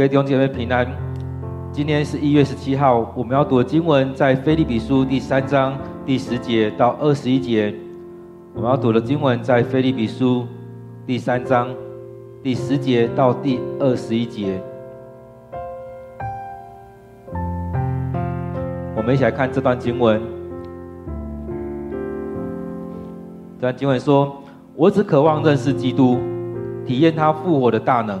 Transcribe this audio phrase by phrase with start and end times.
[0.00, 0.86] 各位弟兄姐妹平安。
[1.70, 5.76] 今天是一月十七号，我们要读的经文在腓利比书第三章
[6.06, 7.74] 第十节到二十一节。
[8.54, 10.46] 我们要读的经文在腓利比书
[11.06, 11.68] 第三章
[12.42, 14.58] 第十节到第二十一节。
[18.96, 20.18] 我们一起来看这段经文。
[23.56, 24.42] 这段经文说
[24.74, 26.18] ：“我只渴望认识基督，
[26.86, 28.18] 体验他复活的大能。”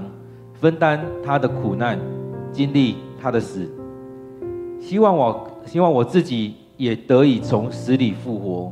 [0.60, 1.98] 分担他的苦难，
[2.52, 3.66] 经历他的死，
[4.78, 8.70] 希望我希望我自己也得以从死里复活。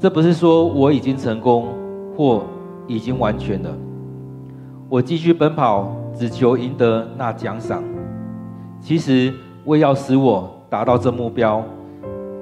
[0.00, 1.68] 这不是说我已经成功
[2.16, 2.44] 或
[2.88, 3.70] 已经完全了，
[4.88, 7.80] 我继续奔跑，只求赢得那奖赏。
[8.80, 9.32] 其实
[9.66, 11.62] 为要使我达到这目标，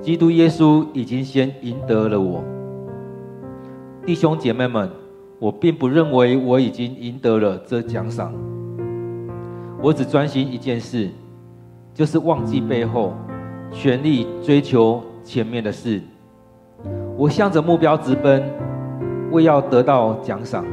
[0.01, 2.43] 基督耶稣已经先赢得了我。
[4.07, 5.04] 弟兄姐妹们。
[5.39, 8.33] 我并不认为我已经赢得了这奖赏，
[9.83, 11.11] 我只专心一件事，
[11.93, 13.13] 就是忘记背后，
[13.71, 16.01] 全力追求前面的事。
[17.17, 18.43] 我向着目标直奔，
[19.31, 20.65] 为要得到奖赏。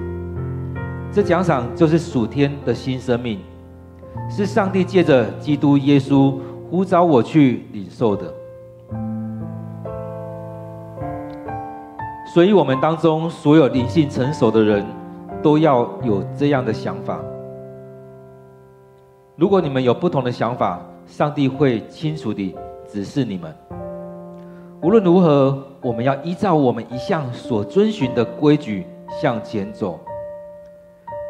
[1.11, 3.39] 这奖赏就是属天的新生命，
[4.29, 6.35] 是上帝借着基督耶稣
[6.69, 8.33] 呼召我去领受的。
[12.33, 14.85] 所以，我们当中所有灵性成熟的人，
[15.43, 17.19] 都要有这样的想法。
[19.35, 22.55] 如果你们有不同的想法，上帝会清楚地
[22.87, 23.53] 指示你们。
[24.81, 28.87] 无论如何，我们要依照我们一向所遵循的规矩
[29.21, 29.99] 向前走。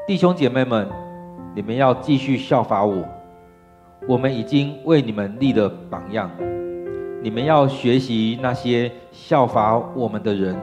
[0.05, 0.87] 弟兄姐妹们，
[1.55, 3.03] 你们要继续效法我。
[4.07, 6.29] 我们已经为你们立了榜样，
[7.23, 10.55] 你们要学习那些效法我们的人。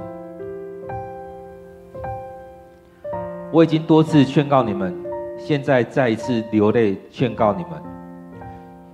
[3.50, 4.94] 我已经多次劝告你们，
[5.38, 7.72] 现在再一次流泪劝告你们。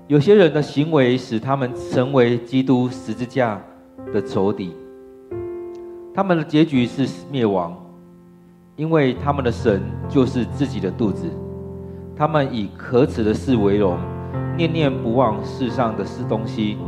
[0.06, 3.60] 有些人的行为使他们成为基督十字架
[4.12, 4.72] 的仇敌，
[6.14, 7.76] 他们的结局是灭亡，
[8.76, 11.26] 因为他们的神就是自己的肚子。
[12.16, 13.98] 他们以可耻的事为荣，
[14.56, 16.78] 念念不忘世上的是东西。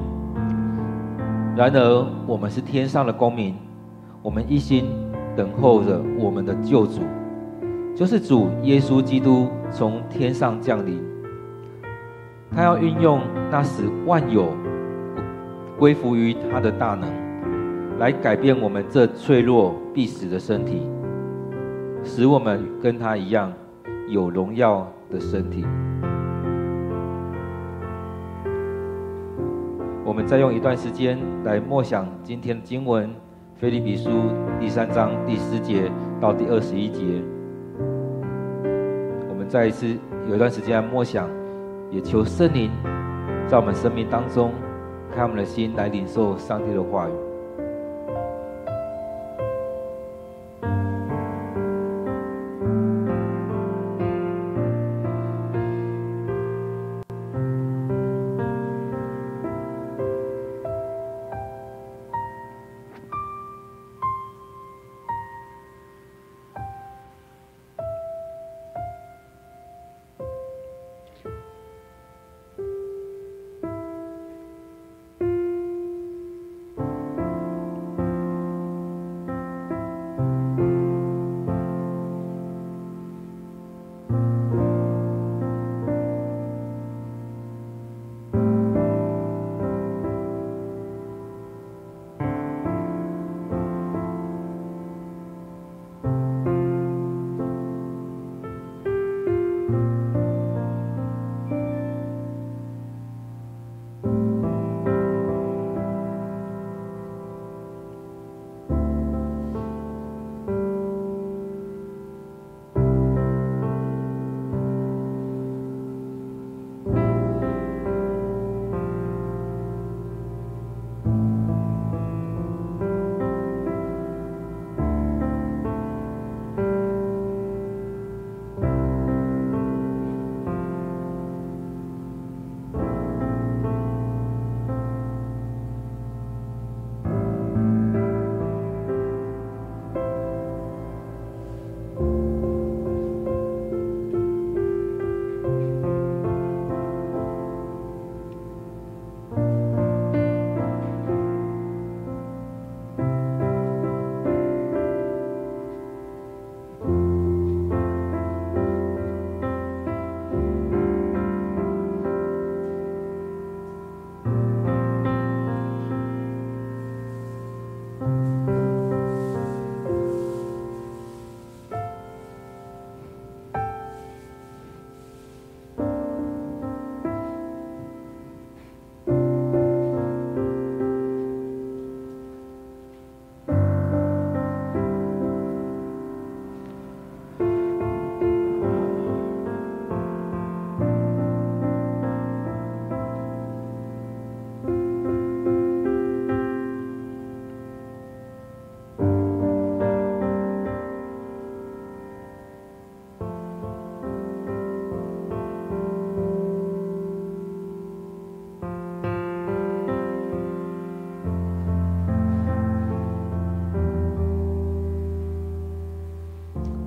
[1.56, 3.56] 然而，我们是天上的公民，
[4.22, 4.84] 我们一心
[5.34, 7.00] 等候着我们的救主。
[7.96, 11.02] 就是主耶稣基督从天上降临，
[12.54, 14.52] 他要运用那使万有
[15.78, 17.08] 归服于他的大能，
[17.98, 20.82] 来改变我们这脆弱必死的身体，
[22.04, 23.50] 使我们跟他一样
[24.10, 25.64] 有荣耀的身体。
[30.04, 33.10] 我们再用一段时间来默想今天的经文，
[33.58, 34.10] 腓利比书
[34.60, 35.90] 第三章第十节
[36.20, 37.22] 到第二十一节。
[39.48, 39.86] 再一次
[40.28, 41.28] 有一段时间默想，
[41.90, 42.70] 也求圣灵
[43.46, 44.52] 在我们生命当中
[45.14, 47.25] 开我们的心来领受上帝的话语。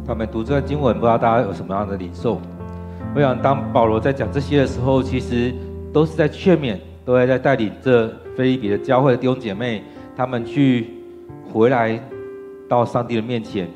[0.10, 2.42] 他们读这段经文，不知道大家有什么样的领受？
[3.14, 5.54] 我想，当保罗在讲这些的时候，其实
[5.94, 9.84] 都是在劝勉，都在在带领这腓立比的教会的弟兄姐妹，
[10.18, 10.96] 他们去
[11.54, 12.02] 回来
[12.68, 13.68] 到上帝的面前。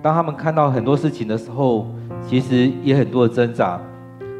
[0.00, 1.86] 当他们看到很多事情的时候，
[2.26, 3.78] 其实也很多的挣扎，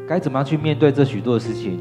[0.07, 1.79] 该怎么样去面对这许多的事情？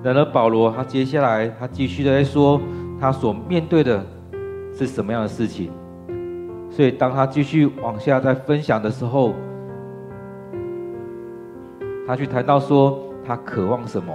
[0.00, 2.60] 然而，保罗他接下来他继续的在说，
[3.00, 4.06] 他所面对的
[4.72, 5.72] 是什么样的事情？
[6.70, 9.34] 所以，当他继续往下在分享的时候，
[12.06, 14.12] 他去谈到说，他渴望什么，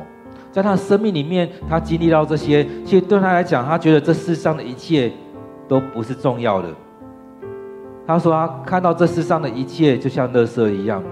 [0.52, 5.12] 在他的生命里面，他经历到这些，其实对他来讲，他觉得这世上的一切
[5.68, 6.70] 都不是重要的。
[8.06, 11.04] 他说，他看到这世上的一切就像垃圾一样，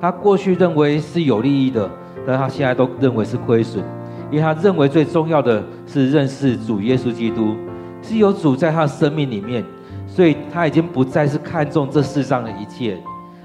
[0.00, 1.88] 他过去认为是有利益的，
[2.26, 3.82] 但他现在都认为是亏损，
[4.30, 7.54] 因为他认为最重要的是认识主耶稣基督，
[8.02, 9.64] 是有主在他的生命里面，
[10.14, 12.96] 所以他已经不再是看重这世上的一切，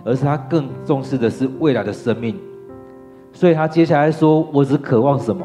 [0.06, 2.36] 而是他更重视的是未来的生命。
[3.34, 5.44] 所以他接下来说：“我只渴望什么？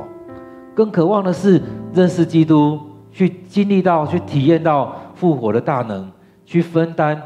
[0.74, 1.62] 更渴望的是
[1.94, 2.78] 认识基督，
[3.10, 6.06] 去经历到、去体验到复活的大能，
[6.44, 7.18] 去分担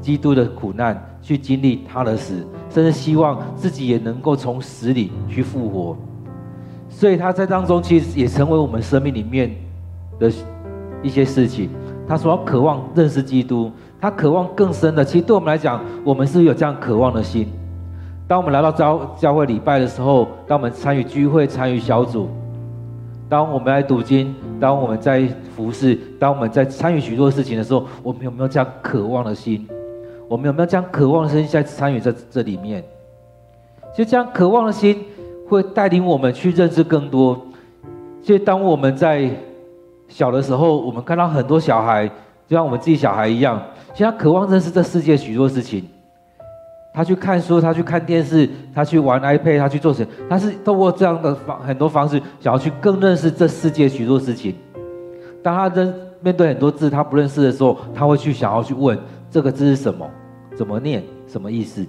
[0.00, 5.96] 基督的苦难，去经历他的死，甚至希望自己也能够从死里去复活。
[6.88, 9.54] 所以他在当中其实也成为我们生命里面
[10.18, 10.28] 的
[11.04, 11.70] 一些事情。
[12.06, 13.70] 他说：渴望认识基督，
[14.00, 15.04] 他渴望更深的。
[15.04, 17.48] 其实对我们来讲，我们是有这样渴望的心。”
[18.26, 22.28] 当我们来到教教会礼拜的时候，当我们参与聚会、参与小组，
[23.28, 29.66] 当我们来读经，当我们在服侍，当我们在参与许多事情的时候，我们有没有这样渴望的心？
[30.26, 32.82] 我们有没有这样渴望的心在参与在这里面？
[33.94, 35.04] 就这样渴望的心
[35.46, 37.40] 会带领我们去认识更多。
[38.22, 39.30] 所以当我们在
[40.14, 42.06] 小的时候，我们看到很多小孩，
[42.46, 43.60] 就像我们自己小孩一样，
[43.92, 45.84] 其实他渴望认识这世界许多事情。
[46.92, 50.08] 他去看书，他去看电视，他去玩 iPad，他去做什么？
[50.30, 54.54] 他是透过这样的方很多方式，想要去更认识这世界许多事情。
[55.42, 58.96] 当他认面对很多字他不认识的时候，他会去想要去问
[59.28, 60.08] 这个字是什么，
[60.54, 61.84] 怎么念，什么意思？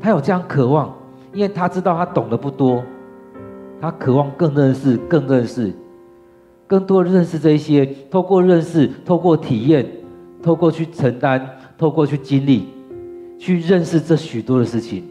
[0.00, 0.92] 他有这样渴望，
[1.32, 2.82] 因为他知道他懂得不多，
[3.80, 5.72] 他渴望更认识，更认识，
[6.68, 7.84] 更多认识这一些。
[8.08, 9.84] 透过认识，透过体验，
[10.40, 11.44] 透过去承担，
[11.76, 12.68] 透过去经历。
[13.40, 15.04] 去认识这许多的事情，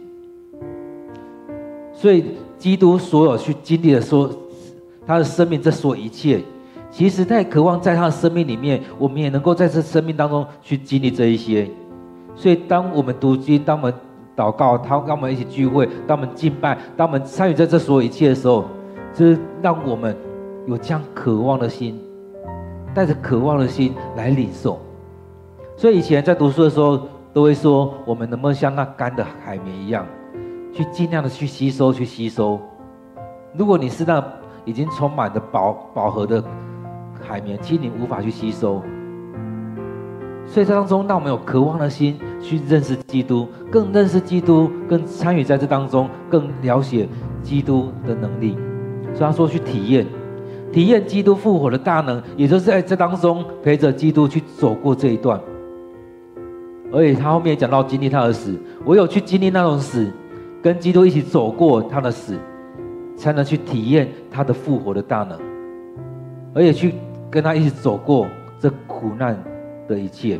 [1.93, 2.25] 所以
[2.57, 4.29] 基督所有去经历的说，
[5.05, 6.41] 他的生命这所一切，
[6.91, 11.69] 其实他也渴望在他的生命里面，我们也能够在这生命当中去经历这一些。
[12.35, 13.93] 所以当我们读经，当我们
[14.35, 18.65] 祷告，他跟我们一起聚会，当我们敬拜，当我们参与在这所有一切的时候，
[19.13, 20.13] 就是让我们
[20.67, 21.99] 有这样渴望的心，
[22.93, 24.79] 带着渴望的心来领受。
[25.75, 27.07] 所以以前在读书的时候。
[27.33, 30.03] 都会说，我们能不能像那干的海绵一样，
[30.73, 32.59] 去尽量的去吸收，去吸收。
[33.53, 34.23] 如果你是那
[34.65, 36.43] 已经充满的饱饱和的
[37.21, 38.81] 海绵，其实你无法去吸收。
[40.47, 47.07] 所以这当中，让我们有渴望的心去认识基督，更认识基督，更参与在这当中，更了解
[47.43, 48.57] 基督的能力。
[49.13, 50.07] 所以他说去体验，
[50.77, 55.41] 体验基督复活的大能，也就是在这当中陪着基督去走过这一段。
[56.93, 58.55] 而且他后面也讲到经历他的死，
[58.85, 60.07] 唯有去经历那种死，
[60.61, 62.35] 跟基督一起走过他的死，
[63.15, 65.35] 才能去体验他的复活的大能，
[66.53, 66.93] 而且去
[67.27, 68.27] 跟他一起走过
[68.59, 69.35] 这苦难
[69.87, 70.39] 的一切。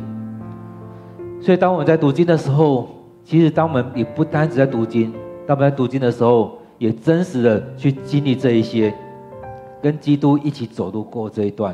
[1.41, 2.87] 所以当我们在读经的时候，
[3.23, 5.11] 其实当我们也不单只在读经，
[5.47, 8.93] 当我们在读经的时候，也真实的去经历这一些，
[9.87, 11.73] 跟基督一起走路过这一段。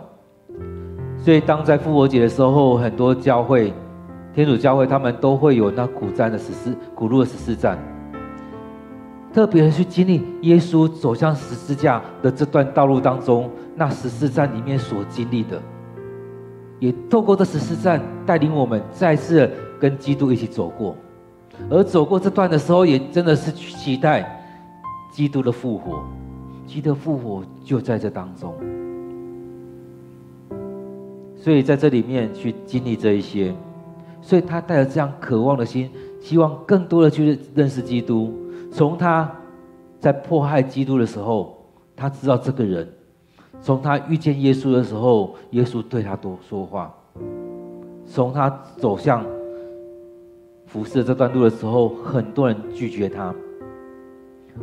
[1.18, 3.74] 所以当在复活节的时候，很多教会。
[4.36, 7.76] 天主教会他们都会有那苦战的十四苦路的十四站，
[9.32, 15.60] 特别的去经历耶稣走向十字架的这段道路当中，那十四站里面所经历的，
[16.80, 20.96] 也透过这十四站带领我们再次跟基督一起走过，
[21.70, 24.44] 而走过这段的时候，也真的是去期待
[25.12, 26.04] 基督的复活，
[26.74, 28.52] 基督的复活就在这当中，
[31.38, 33.54] 所以在这里面去经历这一些。
[34.24, 38.34] 所以他带着这样渴望的心，希望更多的去认识基督。
[38.72, 39.32] 从他
[40.00, 41.64] 在迫害基督的时候，
[41.96, 42.88] 他知道这个人；
[43.62, 46.90] 从他遇见耶稣的时候，耶稣对他多说话；
[48.08, 49.24] 从他走向
[50.66, 53.32] 服侍这段路的时候，很多人拒绝他，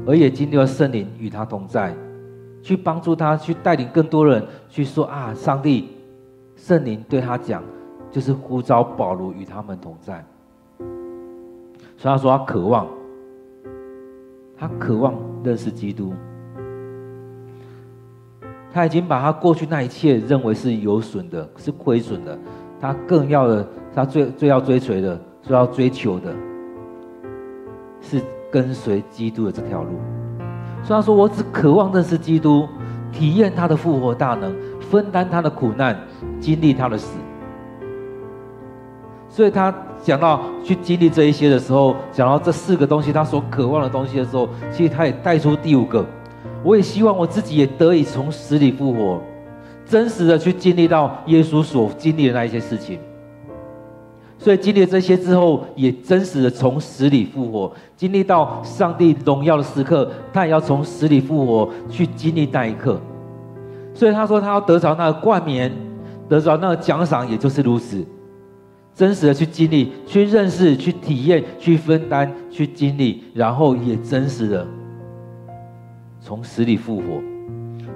[0.06, 1.94] 而也经历了圣灵与他同在，
[2.62, 5.90] 去帮助他，去带领更多人去说啊，上帝
[6.56, 7.62] 圣灵对他讲。
[8.12, 10.24] 就是呼召保罗与他们同在，
[11.96, 12.88] 所以他说他渴望，
[14.56, 16.12] 他渴望认识基督。
[18.72, 22.36] 他已经把他过去那一切认为是有损的，是亏损的。
[22.80, 26.34] 他更要的，他最最要追随的，最要追求的，
[28.00, 28.20] 是
[28.50, 29.90] 跟随基督的这条路。
[30.82, 32.66] 所以他说：“我只渴望认识基督，
[33.12, 35.96] 体验他的复活大能，分担他的苦难，
[36.40, 37.18] 经历他的死。”
[39.28, 46.04] 所以他讲到去经历这一些的时候，讲到这四个东西，他所渴望的东西的时候，其实他也带出第五个。
[46.64, 49.20] 我也希望我自己也得以从死里复活，
[49.86, 52.98] 真实的去经历到耶稣所经历的那一些事情。
[54.42, 62.98] 所以经历了这些之后，也真实的从死里复活，经历到上帝荣耀的时刻，他也要从死里复活去经历那一刻。
[63.92, 65.70] 所以他说他要得着那个冠冕，
[66.26, 68.02] 得着那个奖赏，也就是如此，
[68.94, 74.66] 真实的去经历、去认识、去体验、去分担、去经历，然后也真实的。
[76.22, 77.02] 从死里复活，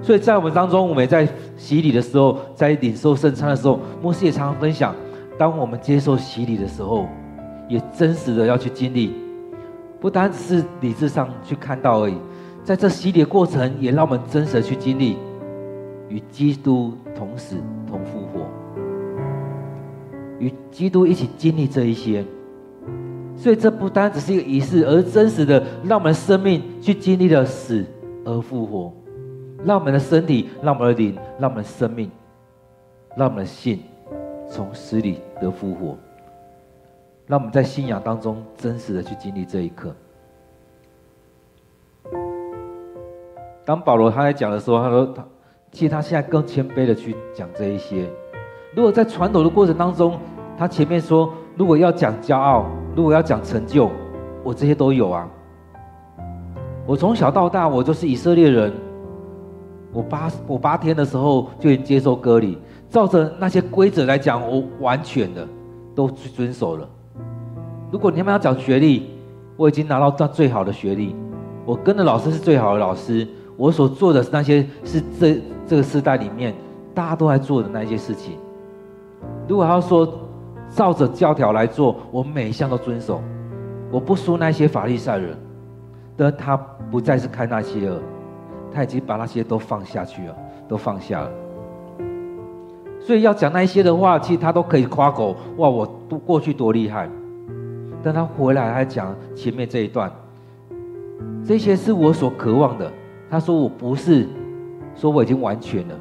[0.01, 4.93] 所以在我们当中，我们在洗礼的时候，在领受圣餐的时候，牧师也常常分享：
[5.37, 7.07] 当我们接受洗礼的时候，
[7.67, 9.13] 也真实的要去经历，
[9.99, 12.15] 不单只是理智上去看到而已。
[12.63, 15.17] 在这洗礼的过程，也让我们真实的去经历
[16.09, 18.47] 与基督同死同复活，
[20.39, 22.25] 与基督一起经历这一些。
[23.35, 27.85] 所以这不单只是一个仪式，而真实的让我们的生命去经历了死。
[28.27, 28.91] 而复活，
[29.63, 32.09] 让我们的身体，让我们的灵，让我们的生命，
[33.15, 33.83] 让我们的信
[34.49, 35.97] 从死里得复活，
[37.27, 39.93] 让我们在信仰当中真实的去经历这一刻。
[43.65, 45.25] 当保罗他在讲的时候，他说他
[45.71, 48.09] 其实他现在更谦卑的去讲这一些。
[48.75, 50.17] 如果在传统的过程当中，
[50.57, 52.65] 他前面说如果要讲骄傲，
[52.95, 53.89] 如果要讲成就，
[54.43, 55.27] 我这些都有啊。
[56.85, 58.71] 我从小到大，我就是以色列人。
[59.91, 62.57] 我八我八天的时候就已经接受割礼，
[62.95, 65.45] 照着那些规则来讲，我完全的
[65.93, 66.87] 都去遵守了。
[67.91, 69.09] 如果你们要讲学历，
[69.57, 71.13] 我已经拿到到最好的学历，
[71.65, 76.55] 我跟的老师是最好的老师，我所做的那些是这这个时代里面
[76.93, 78.37] 大家都在做的那些事情。
[79.45, 80.07] 如果要说
[80.69, 83.21] 照着教条来做，我每一项都遵守，
[83.91, 85.37] 我不输那些法利赛人。
[86.15, 86.55] 但他
[86.89, 88.01] 不再是看那些了，
[88.71, 90.35] 他已经把那些都放下去了，
[90.65, 91.29] 都放下了。
[93.05, 97.07] 所以要讲那一些的话，其实他都可以夸口，哇，我过过去多厉害。
[98.01, 100.11] 但他回来还讲前面这一段，
[101.45, 102.91] 这些是我所渴望的。
[103.29, 104.27] 他说我不是
[104.95, 105.95] 说我已经完全了，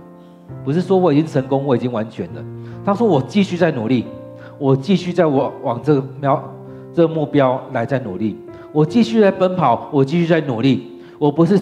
[0.64, 2.42] 不是说我已经成功，我已经完全了。
[2.86, 4.06] 他说我继续在努力，
[4.58, 6.42] 我继续在往往这个瞄
[6.94, 8.38] 这个目标来在努力。
[8.72, 10.90] 我继续在奔跑，我继续在努力。
[11.18, 11.60] 我不是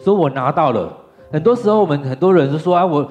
[0.00, 0.96] 说我拿到了，
[1.32, 3.08] 很多时候我们很多人都说啊，我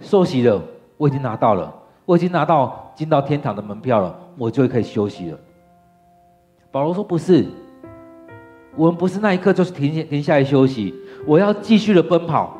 [0.00, 0.60] 受洗了，
[0.98, 1.72] 我已经拿到了，
[2.04, 5.38] 我已经拿到进到天堂的门票了，我就可以休息了。
[6.70, 7.46] 保罗说不是，
[8.76, 10.94] 我们不是那一刻就是停停下来休息，
[11.26, 12.54] 我要继续的奔跑，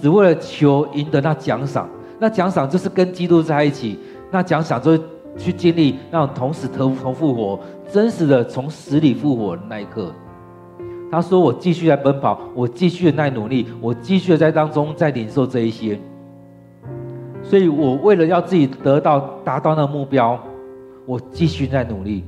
[0.00, 1.86] 只为了求赢得那奖赏。
[2.18, 3.98] 那奖赏就是跟基督在一起，
[4.30, 5.00] 那奖赏就是。
[5.36, 7.60] 去经历那种同死同同复活，
[7.92, 10.12] 真实的从死里复活的那一刻。
[11.12, 15.96] 他说：“我继续在奔跑，我继续的在努力，我继续的在当中在领受这一些。
[17.42, 20.38] 所以我为了要自己得到达到那个目标，
[21.06, 22.24] 我继续在努力。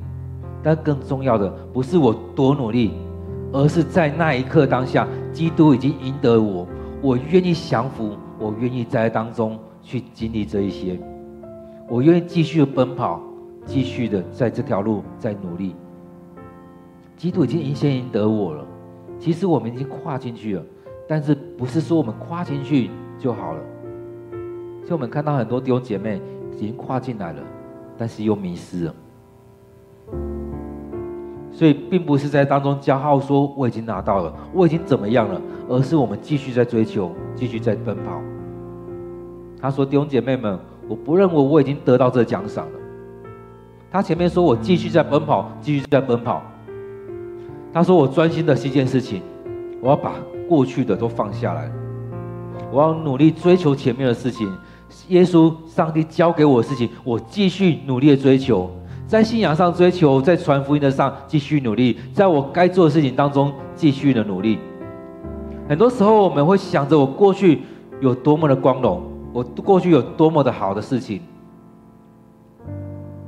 [0.63, 2.93] 但更重要的不是我多努力，
[3.51, 6.67] 而是在那一刻当下，基督已经赢得我，
[7.01, 10.99] 我愿意降服，我愿意在当中去经历这一些。”
[11.89, 13.21] 我愿意继续奔跑，
[13.65, 15.75] 继续的在这条路在努力。
[17.17, 18.65] 基督已经先赢得我了，
[19.19, 20.63] 其实我们已经跨进去了，
[21.09, 23.61] 但是不是说我们跨进去就好了？
[24.91, 26.21] 所以我们看到很多弟兄姐妹
[26.53, 27.41] 已经跨进来了，
[27.97, 28.95] 但是又迷失了。
[31.53, 38.21] 所以并不是在当中骄傲说我已经拿到了，我已经怎么样了，而是我们继续在追求，继续在奔跑。
[39.61, 40.59] 他说：“弟兄姐妹们。”
[40.91, 42.79] 我不认为我已经得到这奖赏了。
[43.93, 46.43] 他前面说我继续在奔跑，继续在奔跑。
[47.73, 49.23] 他说我专心的是一件事情，
[49.81, 50.15] 我要把
[50.49, 51.71] 过去的都放下来，
[52.73, 54.53] 我要努力追求前面的事情。
[55.09, 58.71] 耶稣、上帝交给我的事情，我继续努力的追求，
[59.07, 64.59] 在信仰上追求，在传福音的上继续努力，在我该做的事情当中继续的努力。
[65.69, 67.63] 很多时候我们会想着我过去
[68.01, 69.03] 有多么的光荣。
[69.33, 71.21] 我过去有多么的好的事情，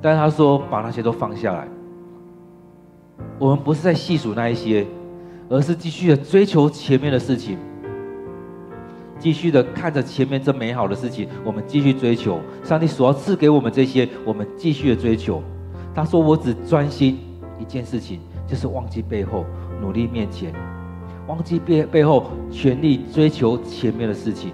[0.00, 1.68] 但是他说把那些都放下来，
[3.38, 4.84] 我们不是在细数那一些，
[5.48, 7.56] 而是继续的追求前面的事情，
[9.22, 15.40] 继续的看着前面这美好的事情，我们继续追求上帝所赐给我们这些，我们继续的追求。
[15.94, 17.20] 他说：“我只专心
[17.56, 19.46] 一件事情，就是忘记背后，
[19.80, 20.52] 努力面前，
[21.28, 24.50] 忘记背背后，全力追求前面的事情。”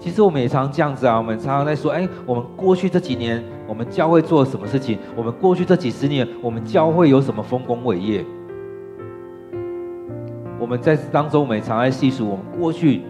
[0.00, 4.98] 其实我们也常这样子啊，我们常常在说：“哎，我们过去这几年，我们教会做了什么事情？
[5.14, 8.24] 我们过去这几十年，我们教会有什么丰功伟业？”
[10.58, 13.02] 我们在当中，我们也常在细数我们过去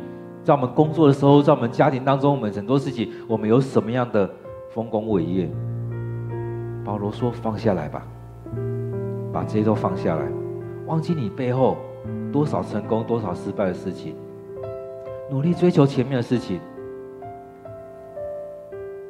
[0.42, 4.28] 在我们工作的时候，在我们家庭当中，我们很多事情，我们有什么样的
[4.70, 5.48] 丰功伟业？
[6.84, 8.06] 保罗说：“放下来吧，
[9.32, 10.28] 把这些都放下来，
[10.86, 11.76] 忘记你背后
[12.32, 14.14] 多少成功、多少失败的事情，
[15.30, 16.60] 努力追求前面的事情。”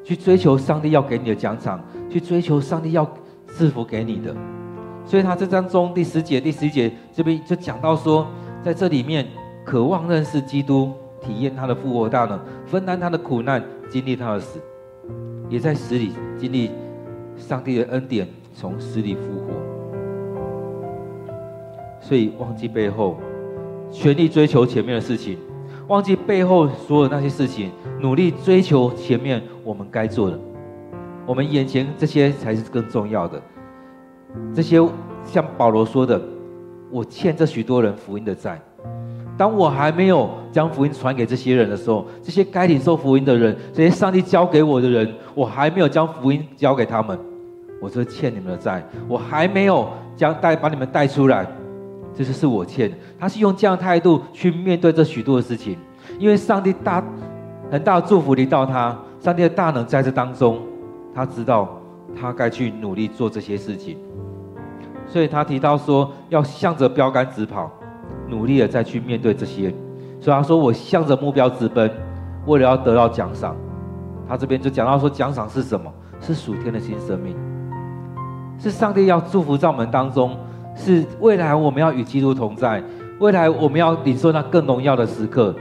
[0.02, 3.04] 去追求上帝要给你的奖赏，去追求上帝要
[3.48, 4.32] 赐福给你的。
[5.06, 8.26] 所以他这章中第十节、第十一节这边就讲到说，
[8.62, 9.25] 在这里面
[9.64, 14.60] 渴望认识基督，体验他的复活大能，分担他的苦难，经历他的死，
[15.49, 16.73] 也在死里经历
[17.36, 19.54] 上帝的恩典，从死里复活。
[22.00, 23.16] 所以忘记背后，
[23.92, 25.38] 全力追求前面的事情。
[25.86, 30.36] 忘记背后所有那些事情，努力追求前面我们该做的。
[31.25, 33.40] 我们眼前这些才是更重要的。
[34.54, 34.78] 这些
[35.25, 36.21] 像保罗说的，
[36.91, 38.60] 我欠这许多人福音的债。
[39.36, 47.19] 当我还没有将福音传给这些人的时候，这些该领受福音的人，这些上帝交给我的人，我还没有将福音交给他们，
[47.80, 48.82] 我就欠你们的债。
[49.06, 51.47] 我还没有将带把你们带出来。
[52.15, 52.97] 这就是我欠的。
[53.19, 55.76] 他是用这样态度去面对这许多的事情，
[56.19, 57.04] 因为上帝大
[57.71, 60.58] 很大的祝福临到他，上帝的大能在这当中，
[61.15, 61.78] 他知道
[62.19, 63.99] 他该去努力做这些事情，
[65.06, 67.71] 所以他提到说要向着标杆直跑，
[68.28, 69.73] 努力的再去面对这些。
[70.21, 71.90] 所以他说我向着目标直奔，
[72.47, 73.56] 为了要得到奖赏。
[74.28, 75.92] 他这边就讲到说奖赏是什么？
[76.19, 77.36] 是属天的新生命，
[78.58, 80.36] 是上帝要祝福在我们当中。
[80.75, 82.82] 是未来我们要与基督同在，
[83.19, 85.54] 未来我们要领受那更荣耀的时刻，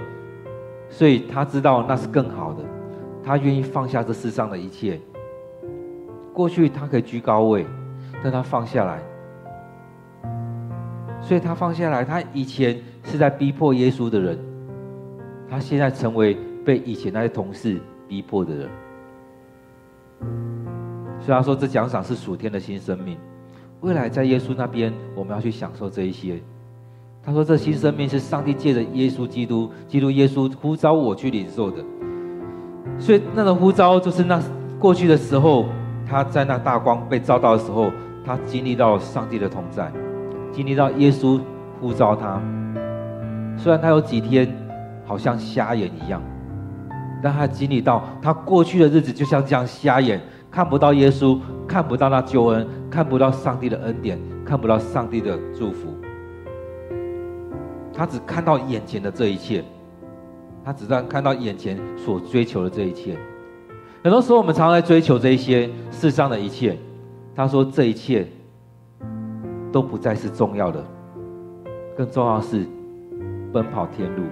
[0.90, 2.60] 所以他知道那是更好的，
[3.24, 5.00] 他愿意放下这世上的一切。
[6.34, 7.66] 过去他可以居高位，
[8.22, 9.00] 但他放下来，
[11.26, 12.06] 所以他放下来。
[12.06, 14.38] 他以前是在逼迫耶稣的人，
[15.50, 18.70] 他现在成为被以前那些同事逼迫的人。
[21.20, 23.18] 所以他说，这奖赏是属天的新生命。
[23.82, 26.40] 未来在耶稣那边，我们要去享受这一些。
[27.24, 31.84] 他说：“这新生命是上帝借着耶稣基督，基督耶稣呼召我去领受的。
[33.00, 34.40] 所以那个呼召，就是那
[34.78, 35.66] 过去的时候，
[36.08, 37.92] 他在那大光被照到的时候，
[38.24, 39.92] 他经历到上帝的同在，
[40.56, 41.40] 经历到耶稣
[41.82, 42.42] 呼召他。
[43.58, 44.48] 虽然他有几天
[45.06, 46.22] 好像瞎眼一样，
[47.22, 50.22] 但他经历到他过去的日子就像这样瞎眼。”
[50.56, 51.38] 看不到耶稣，
[51.68, 55.90] 看不到那救恩，看不到上帝的恩典，看不到上帝的祝福。
[57.94, 59.62] 他只看到眼前的这一切，
[60.64, 63.18] 他只在看到眼前所追求的这一切。
[64.02, 66.78] 很多时候，我们常常在追求这一些世上的一切。
[67.36, 68.26] 他说，这一切
[69.76, 70.82] 都不再是重要的，
[71.98, 72.66] 更重要的是
[73.52, 74.24] 奔跑天路。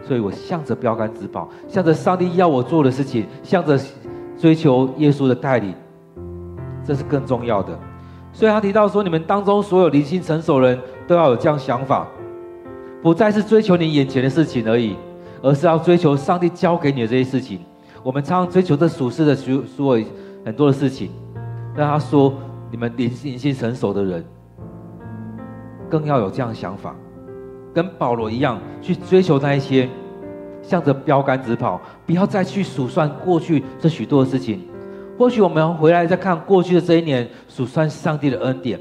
[0.00, 3.78] 所以我向着标杆直跑，向着上帝要我做的事情，向着。
[4.34, 5.72] 追求耶稣的带领，
[6.84, 7.78] 这是更重要的。
[8.32, 12.08] 所以他提到说，你们当中所有灵性成熟人都要有这样想法，
[13.02, 14.96] 不再是追求你眼前的事情而已，
[15.42, 17.60] 而是要追求上帝交给你的这些事情。
[18.02, 20.04] 我们常常追求这属世的所所有
[20.44, 21.10] 很多的事情，
[21.76, 22.32] 但他说，
[22.72, 24.24] 你们灵灵性成熟的人，
[25.90, 26.96] 更要有这样想法，
[27.74, 29.88] 跟保罗一样去追求那一些。
[30.62, 34.60] 向着标杆直跑，不要再去数算过去这许多的事情。
[35.18, 38.78] 或许我们回来再看过去的这一年，数算上帝的恩典。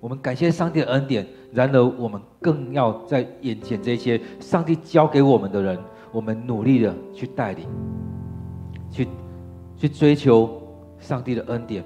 [0.00, 5.78] 我们感谢上帝的恩典，然而我们更要在眼前这些上帝交给我们的人，
[6.10, 7.68] 我们努力的去带领，
[8.90, 9.06] 去
[9.76, 10.60] 去追求
[10.98, 11.84] 上帝的恩典，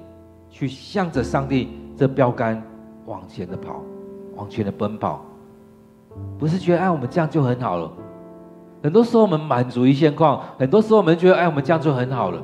[0.55, 2.62] 去向着上帝这标杆
[3.07, 3.83] 往前的跑，
[4.37, 5.21] 往前的奔跑。
[6.38, 7.93] 不是觉得哎，我们这样就很好了。
[8.81, 12.40] 很多时候我们满足于现况，很多时候我们觉得，哎，我们这样就很好了。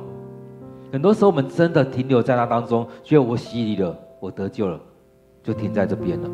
[0.91, 4.77] 很多时候我们真的停留在那当中，觉得我洗礼了，我得救了，
[5.41, 6.29] 就停在这边了。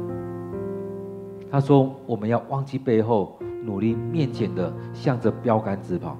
[1.52, 6.18] 他说，我们要忘记背后，努力面前的，向着标杆直跑，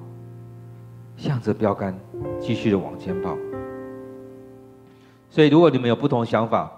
[1.16, 1.92] 向着标杆
[2.38, 3.36] 继续的往前跑。
[5.30, 6.70] 所以，如果你们有不同想法，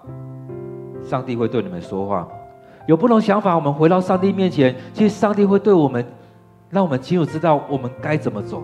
[1.03, 2.27] 上帝会对你们说话。
[2.87, 6.05] 有不同想法，我们回到上帝面前，其实上帝会对我们，
[6.69, 8.61] 让我们清楚知道我们该怎么走。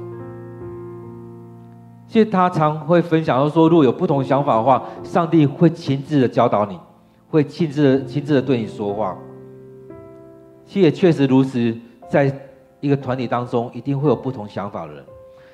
[2.07, 6.79] 其实他常会分享到说，如果有不同想法的话，上帝会亲自的教导你，
[7.29, 9.15] 会亲自的亲自的对你说话。
[10.65, 11.75] 其实也确实如此，
[12.09, 12.33] 在
[12.81, 15.03] 一个团体当中，一定会有不同想法的人。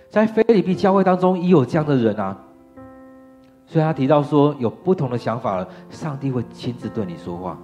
[0.09, 2.37] 在菲律宾教会当中，也有这样的人啊。
[3.65, 7.57] 所以他提到说，有不同的想法了，上帝会亲自对你说话。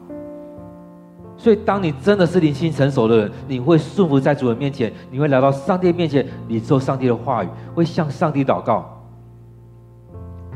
[1.37, 8.97] 所以，当你真的是灵性成熟的人，你会顺服在主人面前，你会来到上帝面前，领受上帝的话语，会向上帝祷告。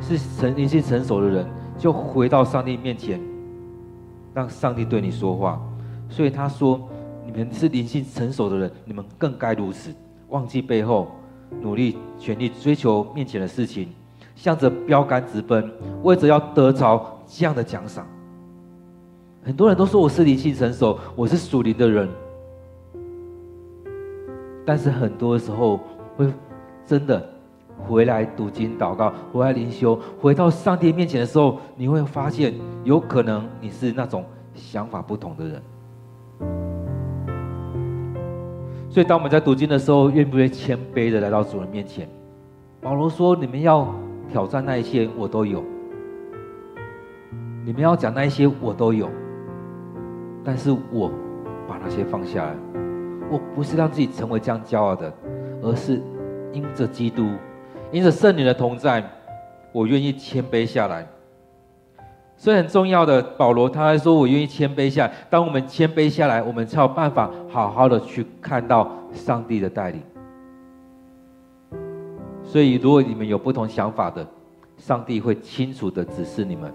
[0.01, 1.45] 是成灵性成熟的人，
[1.77, 3.21] 就回到上帝面前，
[4.33, 5.61] 让上帝对你说话。
[6.09, 6.81] 所以他说，
[7.25, 9.93] 你们是灵性成熟的人，你们更该如此，
[10.27, 11.07] 忘记背后，
[11.61, 13.87] 努力全力追求面前的事情。
[14.35, 15.71] 向着标杆直奔，
[16.03, 18.05] 为着要得着这样的奖赏。
[19.45, 22.07] 很多人都说我是灵性成熟，我是属灵的人，
[24.65, 25.79] 但是很多时候
[26.15, 26.31] 会
[26.85, 27.21] 真的
[27.85, 34.23] 回来读经祷告，回来灵修，回到上帝面前的时候，你会发现有可能你是那种
[34.55, 35.61] 想法不同的人。
[38.89, 42.07] 所以，当我们在读经的时候，愿不愿意谦卑的来到主人面前？
[42.79, 43.93] 保罗说：“你们要。”
[44.33, 45.63] 挑战那一些我都有，
[47.63, 49.07] 你们要讲那一些我都有，
[50.43, 51.11] 但是我
[51.67, 52.55] 把那些放下来，
[53.29, 55.13] 我不是让自己成为这样骄傲的，
[55.61, 56.01] 而是
[56.51, 57.29] 因着基督，
[57.91, 59.07] 因着圣灵的同在，
[59.71, 61.07] 我愿意谦卑下来。
[62.35, 65.13] 所以很重要的，保罗他还说，我愿意谦卑下来。
[65.29, 70.01] 当我们谦卑下来，我们才有办法好好的去看到上帝的带领。
[72.53, 74.23] 所以，如果你们有不同想法的，
[74.77, 76.71] 上帝会清楚的指示你们。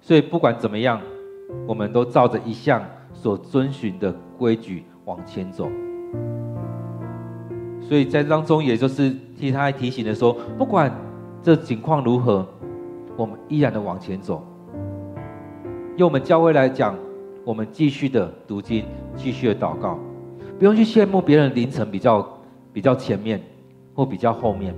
[0.00, 1.00] 所以，不管怎么样，
[1.64, 5.70] 我们都照着一向所遵循的规矩往前走。
[7.80, 10.92] 所以在当中，也就是替他提醒的说，不管
[11.40, 12.44] 这情况如何，
[13.16, 14.44] 我们依然的往前走。
[15.96, 16.96] 用我们教会来讲，
[17.44, 20.00] 我们继续的读经，继续的祷告，
[20.58, 22.28] 不用去羡慕别人凌晨比较。
[22.74, 23.40] 比较前面，
[23.94, 24.74] 或比较后面，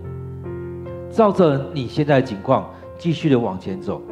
[1.11, 4.03] 照着你现在的情况继续的往前走。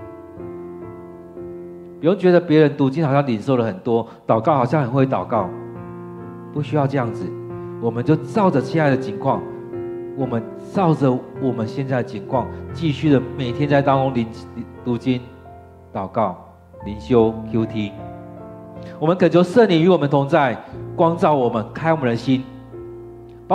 [2.01, 5.49] 不用觉得别人读经好像领受了很多，祷告好像很会祷告，
[6.53, 7.27] 不需要这样子。
[7.83, 9.43] 我们就照着现在的情况，
[10.17, 10.43] 我们
[10.73, 11.11] 照着
[11.43, 14.27] 我们现在的情况，继续的每天在当中领
[14.83, 15.21] 读经、
[15.93, 16.43] 祷告、
[16.87, 17.93] 灵修、QT。
[18.99, 20.59] 我们恳求圣灵与我们同在，
[20.97, 22.43] 光照我们，开我们的心。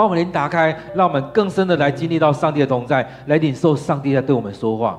[0.00, 4.98] 把我们灵打开，让我们更深的来经历到上帝的同在，来领受上帝在对我们说话。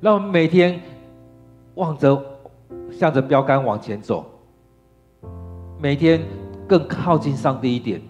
[0.00, 0.80] 让我们每天
[1.76, 2.20] 望着、
[2.90, 4.26] 向着标杆往前走，
[5.78, 6.20] 每天
[6.66, 8.02] 更靠近上帝一点。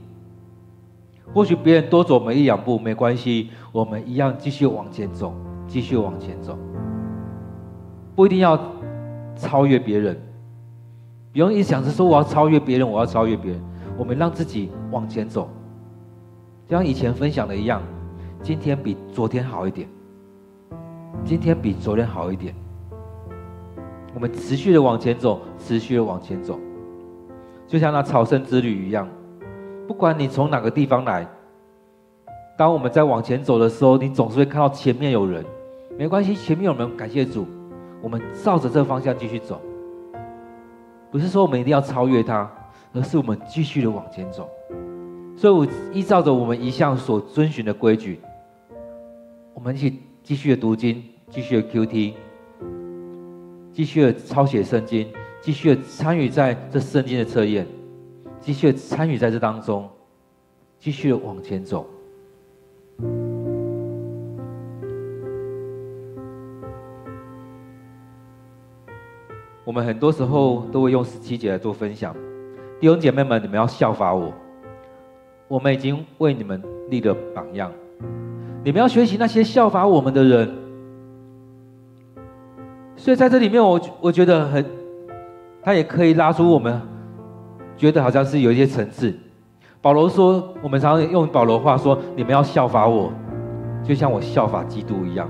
[1.34, 5.34] 或许别人多走我们一两步没关系，我们一样继续往前走，
[5.68, 6.58] 继续往前走。
[8.16, 8.58] 不一定要
[9.36, 10.18] 超越别人，
[11.30, 13.60] 不用一想着说我要超越别人，我要超越别人。
[13.98, 15.46] 我们让自己往前走。
[16.70, 17.82] 就像以前分享的一样，
[18.44, 19.88] 今天比昨天好一点，
[21.24, 22.54] 今天比昨天好一点。
[24.14, 26.60] 我们持续的往前走，持续的往前走，
[27.66, 29.08] 就像那朝圣之旅一样。
[29.88, 31.26] 不管你从哪个地方来，
[32.56, 35.44] 当我们在往前走的时候，你总是会看到前面有人。
[35.98, 37.48] 没关系，前面有人，感谢主，
[38.00, 39.60] 我们照着这个方向继续走。
[41.10, 42.48] 不是说我们一定要超越他，
[42.92, 44.48] 而是我们继续的往前走。
[45.40, 48.20] 所以，我依照着我们一向所遵循的规矩，
[49.54, 52.12] 我们一起继续的读经，继续的 QT，
[53.72, 57.66] 继续的抄写圣经，继续的参与在这圣经的测验，
[58.38, 59.88] 继续的参与在这当中，
[60.78, 61.88] 继续的往前走。
[69.64, 72.14] 我们很多时候都会用十七节来做分享，
[72.78, 74.30] 弟兄姐妹们，你们要效法我。
[75.50, 77.72] 我们已经为你们立了榜样，
[78.62, 80.48] 你们要学习那些效法我们的人。
[82.94, 84.64] 所以在这里面我，我觉得很，
[85.60, 86.80] 他也可以拉出我们
[87.76, 89.12] 觉得好像是有一些层次。
[89.82, 93.12] 保罗说，我们常用保罗话说，你们要效法我，
[93.82, 95.28] 就像我效法基督一样。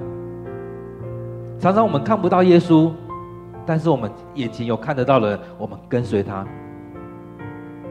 [1.59, 2.91] 常常我们看不到耶稣，
[3.65, 6.47] 但是我们眼前有看得到的人，我们跟随他。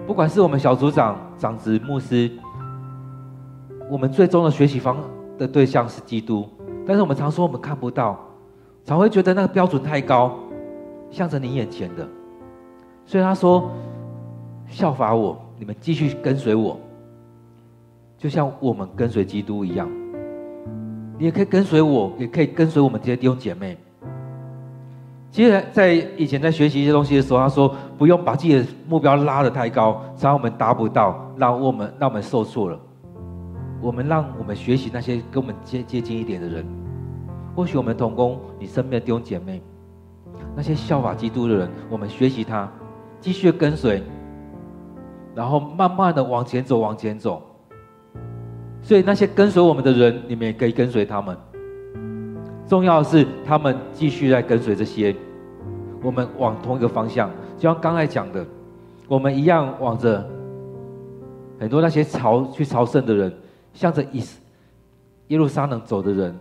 [0.10, 2.32] 不管是我们小组长、长子、牧师，
[3.88, 4.98] 我们最终的学习方
[5.38, 6.50] 的对象是基督，
[6.84, 8.19] 但是我们常说我们看不到，
[8.84, 10.36] 常会觉得那个标准太高，
[11.12, 12.10] 向着你眼前的。
[13.06, 13.69] 所以他说，
[14.67, 16.80] 效法我，你们继续跟随我，
[18.17, 19.88] 就像我们跟随基督一样。
[21.19, 23.78] 你也可以跟随我，也可以跟随我们这些弟兄姐妹。
[25.32, 32.80] 其实，在以前在学习一些东西的时候，他说不用把自己的目标拉得太高，让我们达不到，让我们让我们受挫了。
[33.80, 36.65] 我们让我们学习那些跟我们接接近一点的人，
[37.56, 39.62] 或许我们同工，你身边的弟兄姐妹，
[40.56, 42.68] 那些效法基督的人，我们学习他，
[43.22, 44.02] 继续跟随，
[45.36, 47.42] 然后慢慢的往前走，往前走。
[48.82, 51.38] 所以那些跟随我们的人，你们也可以跟随他们。
[52.69, 55.13] 重要的是他们继续在跟随这些，
[56.01, 58.45] 我们往同一个方向，就像刚才讲的，
[59.08, 60.25] 我们一样往着
[61.60, 63.34] 很多那些朝去朝圣的人。
[63.71, 64.23] 向着耶
[65.27, 66.36] 耶路撒冷走的人，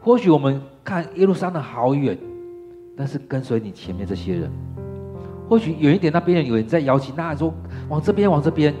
[0.00, 2.18] 或许我们看耶路撒冷好远，
[2.96, 4.50] 但是跟随你前面这些人，
[5.46, 7.52] 或许远一点那边有人在摇旗呐喊说
[7.90, 8.74] 往这边往这边，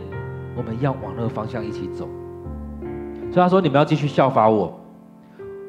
[0.56, 2.08] 我们一样往那个方向一起走。
[3.30, 4.74] 所以他说你们要继续效法我，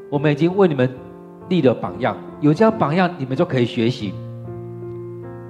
[0.09, 0.89] 我们已经为你们
[1.49, 4.13] 立了榜样，有这样榜样你们就可以学习，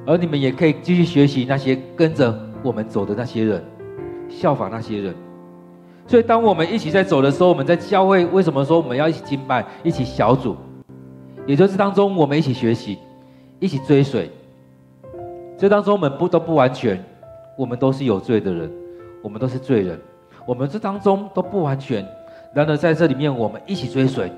[0.06, 3.64] 而你们也可以继续学习那些跟着我们走的那些人，
[4.28, 5.16] 效仿那些人。
[6.08, 10.56] 所以，当我们一起在走的时候，我们在教会为什么说我们要一起敬拜、一起小组？
[11.46, 12.98] 也就是当中我们一起学习、
[13.60, 14.30] 一起追随。
[15.58, 17.04] 这当中我们不都不完全，
[17.58, 18.72] 我们都是有罪的人，
[19.22, 20.00] 我们都是罪人，
[20.48, 22.04] 我们这当中都不完全。
[22.56, 24.32] 然而在这里面，我们一起追随，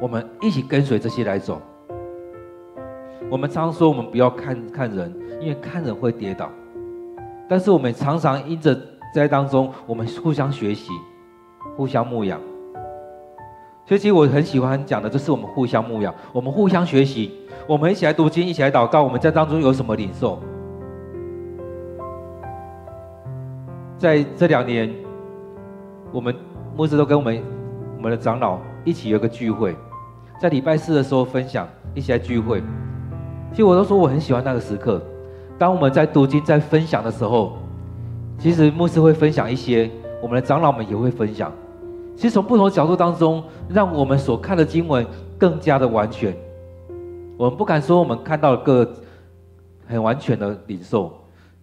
[0.00, 1.60] 我们一起跟随这些来走。
[3.30, 6.50] 我们常说我们不要看看人，因为看人会跌倒。
[7.48, 8.78] 但是我们常常因着。
[9.14, 10.90] 在当中，我们互相学习，
[11.76, 12.40] 互相牧养。
[13.86, 17.30] 所以，其实我很喜欢讲的，就是我们互相牧养，我们互相学习，
[17.68, 19.04] 我们一起来读经，一起来祷告。
[19.04, 20.40] 我们在当中有什么领受？
[23.96, 24.92] 在这两年，
[26.10, 26.34] 我们
[26.76, 27.40] 牧师都跟我们
[28.04, 29.74] 我们的长老一起有个聚会，
[30.38, 32.62] 在礼拜四的时候分享，一起来聚会。
[33.50, 35.00] 其实我都说我很喜欢那个时刻，
[35.58, 37.56] 当我们在读经、在分享的时候。
[38.38, 39.90] 其实牧师会分享一些，
[40.20, 41.50] 我们的长老们也会分享。
[42.14, 45.06] 其实从不同的角度当中，让我们所看的经文
[45.38, 46.36] 更加的完全。
[47.38, 48.86] 我们不敢说我们看到了个
[49.86, 51.10] 很完全的领受，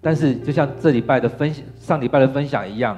[0.01, 2.97] 但是就像这礼拜的分、上礼拜的分享一样，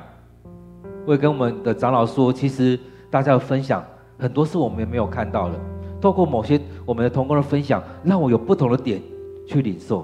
[1.05, 2.79] 会跟我们的长老说，其实
[3.13, 3.85] 大家的分享
[4.17, 5.59] 很多是我们没有看到的。
[6.01, 8.99] 透过某些我们的同工的分享，让我有不同的点
[9.47, 10.03] 去领受。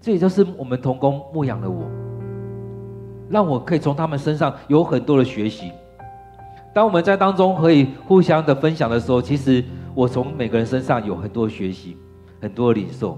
[0.00, 1.84] 这也就是我们同工牧养的我。
[3.30, 5.70] 让我可以从他们身上有很多的学习。
[6.74, 11.96] 当我们在当中可以互相的分享的时候，其实我从每个人身上有很多学习，
[12.40, 13.16] 很多的领受。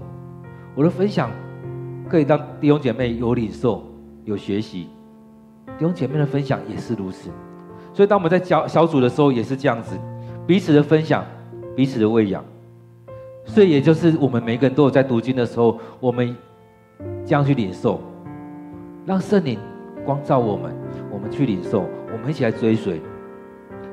[0.75, 1.31] 我的分享
[2.07, 3.83] 可以让弟兄姐妹有领受、
[4.25, 4.89] 有学习，
[5.65, 7.31] 弟兄姐妹的分享也是如此。
[7.93, 9.97] 所以当我们在小小组的时候也是这样子，
[10.47, 11.25] 彼此的分享，
[11.75, 12.43] 彼此的喂养。
[13.45, 16.35] 所以也就是我们每个人都有在读经的时候，我们
[17.25, 18.01] 这样去领受，
[19.05, 19.57] 让圣灵。
[20.03, 20.75] 光照我们，
[21.11, 22.99] 我们去领受，我们一起来追随。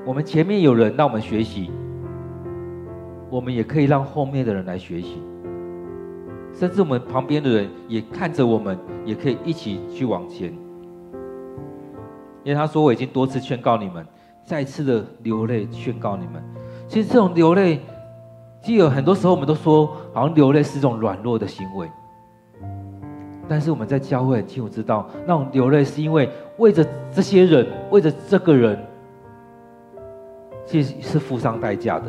[0.06, 1.70] 我们前面有人让我们学习，
[3.28, 5.20] 我们也可以让后面的人来学习。
[6.54, 10.50] 甚至我们旁边的人也看着我们，也可以一起去往前。
[12.48, 14.02] 因为他说：“我已经多次劝告你们，
[14.42, 16.42] 再次的流泪劝告你们。”
[16.88, 17.78] 其实这种流泪，
[18.62, 21.86] 其实有很多时候我们都说，好像流泪是一种软弱的行为。
[23.46, 26.82] 但是我们在教会很清楚知道，那种流泪是因为为着
[27.14, 28.82] 这些人，为着这个人，
[30.64, 32.06] 其实是付上代价的，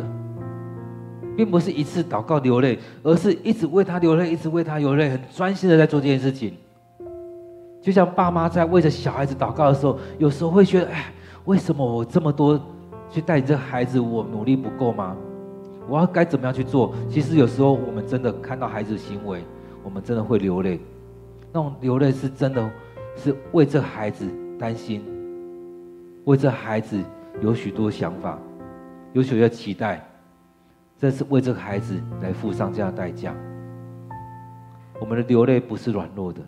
[1.36, 6.54] 并不是一次祷告流泪，而是一直为他流泪，一直为他流泪，很专心的在做这件事情。
[7.90, 11.12] 就像爸妈在为着小孩子祷告的时候，有时候会觉得，哎，
[11.46, 12.62] 为什么我这么多
[13.10, 15.18] 去带这孩子，我努力不够吗？
[15.88, 16.94] 我要该怎么样去做？
[17.10, 19.44] 其实有时候我们真的看到孩子的行为，
[19.84, 20.80] 我们真的会流泪。
[21.52, 22.72] 那种流泪是真的，
[23.16, 24.24] 是为这孩子
[24.60, 25.04] 担心，
[26.26, 27.04] 为这孩子
[27.42, 28.38] 有许多想法，
[29.14, 30.08] 有许多期待，
[30.96, 33.34] 这是为这个孩子来付上这样的代价。
[35.00, 36.40] 我们的流泪不是软弱的。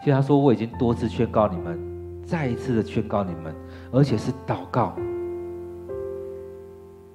[0.00, 1.78] 其实他说，我已经多次劝告你们，
[2.24, 3.54] 再一次的劝告你们，
[3.90, 4.94] 而且是祷告，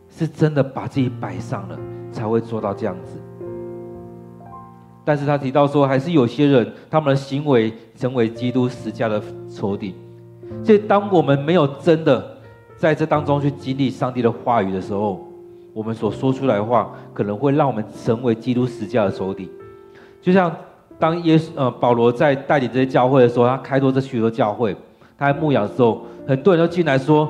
[0.10, 1.80] 是真的把自己摆上了，
[2.12, 3.20] 才会做到这样子。
[5.06, 9.96] 但是他提到说，还是有些人，他们的行为成为基督十架的仇敌。
[10.64, 12.38] 所以，当我们没有真的
[12.78, 15.28] 在这当中去经历上帝的话语的时候，
[15.74, 19.50] 我们所说出来的话，可能会让我们成为基督十字架的仇敌。
[20.22, 20.56] 就像
[21.04, 24.74] 当耶稣呃保罗在带领这些教会的时候，他开拓这许多教会，
[25.18, 27.30] 他在牧养的时候，很多人都进来说：“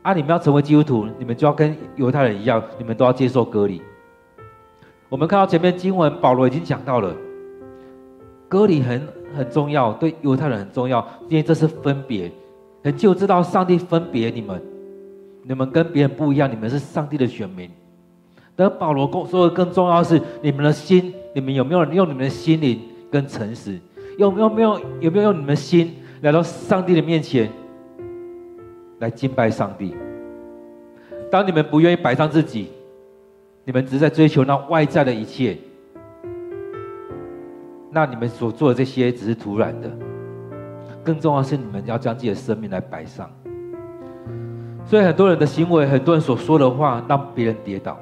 [0.00, 3.82] 啊，你们要成为基督徒，你们就要跟犹太人一样，你们都要接受割礼。”
[5.10, 7.14] 我们看到前面经文，保罗已经讲到了，
[8.48, 12.32] 割礼很很重要，对犹太人很重要，因为这是分别。
[12.82, 14.62] 很就知道上帝分别你们，
[15.42, 17.68] 你们跟别人不一样，你们是上帝的选民。
[18.56, 22.80] 但保罗说的更重要的是，你们的心，你们有没有用你们的心灵
[23.14, 23.78] 跟诚实？
[24.18, 27.48] 有没有没有有没有用你们的心来到上帝的面前
[28.98, 29.94] 来敬拜上帝？
[31.30, 32.70] 当你们不愿意摆上自己，
[33.64, 35.56] 你们只是在追求那外在的一切，
[37.92, 39.88] 那你们所做的这些只是徒然的。
[41.04, 43.30] 更重要是，你们要将自己的生命来摆上。
[44.84, 47.96] 所以很多人的行为，很多人所说的话，让别人跌倒，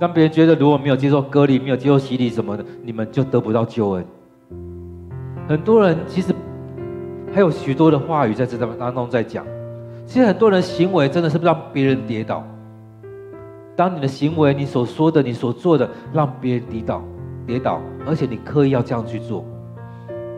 [0.00, 4.04] 让别人觉得如果没有接受割礼，没有接受洗礼什么的，你们就得不到救恩。
[5.46, 6.34] 很多人其实
[7.34, 9.44] 还有许多的话语在这当中在讲。
[10.06, 12.42] 其实很多人行为真的是让别人跌倒。
[13.76, 17.04] 当你的行为、你所说的、你所做的，让别人跌倒、
[17.46, 19.44] 跌倒，而且你刻意要这样去做。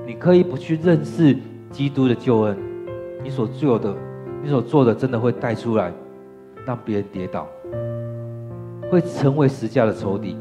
[0.05, 1.37] 你刻意不去认识
[1.71, 2.59] 基督的救恩，
[3.23, 3.95] 你所做的、
[4.43, 5.93] 你所做的，真的会带出来，
[6.67, 7.47] 让别人跌倒，
[8.93, 10.37] 会成为十架的仇敌。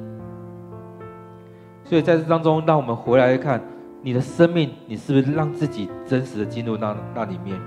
[1.86, 3.62] 所以在这当中，让我们回来看
[4.02, 7.58] 你的生命，你是不是让自己真实的进入那那里面？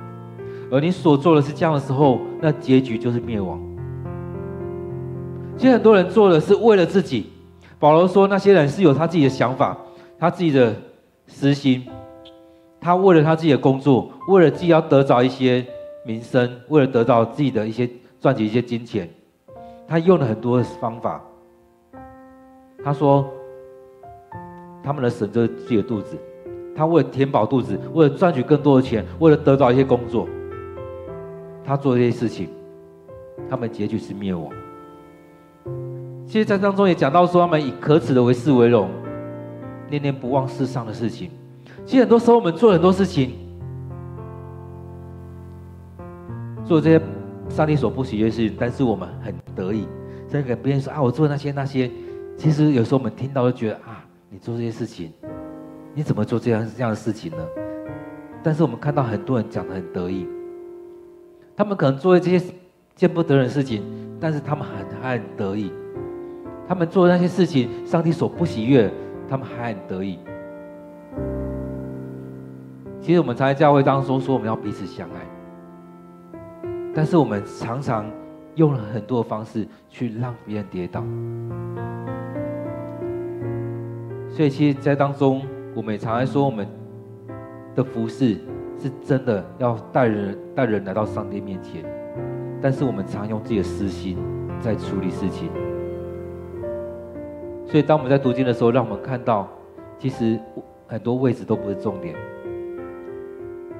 [0.70, 3.58] 而你所做的是这样的时候，那结局就是灭亡。
[5.56, 7.30] 其实很多人做的是为了自己。
[7.78, 9.74] 保罗说，那些人是有他自己的想法，
[10.18, 10.74] 他自己的。
[11.26, 11.82] 私心，
[12.78, 15.64] 他为了他自己的工作，为了自己要得着一些
[16.04, 17.88] 名声，为了得到自己的一些
[18.20, 19.08] 赚取一些金钱，
[19.86, 21.22] 他用了很多方法。
[22.82, 23.24] 他说，
[24.82, 26.18] 他们的神就是自己的肚子，
[26.76, 30.28] 他为了填饱肚子，为了赚取更多的钱，为了得到一些工作，
[31.64, 32.48] 他做这些事情，
[33.48, 34.50] 他们结局是灭亡。
[36.26, 38.90] 其实，在当中也讲到说，他们以可耻的为事为荣。
[39.90, 41.30] 念念不忘世上的事情，
[41.84, 43.34] 其实很多时候我们做很多事情，
[46.64, 47.00] 做这些
[47.48, 49.86] 上帝所不喜悦的事情，但是我们很得意，
[50.28, 51.90] 所以给别人说啊，我做那些那些。
[52.36, 55.12] 其实有时候我们听到就觉得啊，你做这些事情，
[55.94, 57.46] 你怎么做这样这样的事情呢？
[58.42, 60.26] 但是我们看到很多人讲的很得意，
[61.56, 62.44] 他们可能做这些
[62.94, 63.82] 见不得人的事情，
[64.20, 65.72] 但是他们很还很得意，
[66.66, 68.92] 他们做的那些事情，上帝所不喜悦。
[69.26, 70.18] 他们还很得意。
[73.00, 75.16] 其实我们常在教会当中说我们要彼此相爱，
[76.94, 78.08] 但是我们常常
[78.54, 81.02] 用了很多的方式去让别人跌倒。
[84.28, 85.42] 所以，其实，在当中，
[85.74, 86.66] 我们也常常说我们
[87.74, 88.38] 的服侍
[88.78, 91.84] 是真的要带人带人来到上帝面前，
[92.60, 94.18] 但是我们常用自己的私心
[94.60, 95.50] 在处理事情。
[97.66, 99.48] 所以，当我们在读经的时候，让我们看到，
[99.98, 100.38] 其实
[100.86, 102.14] 很多位置都不是重点。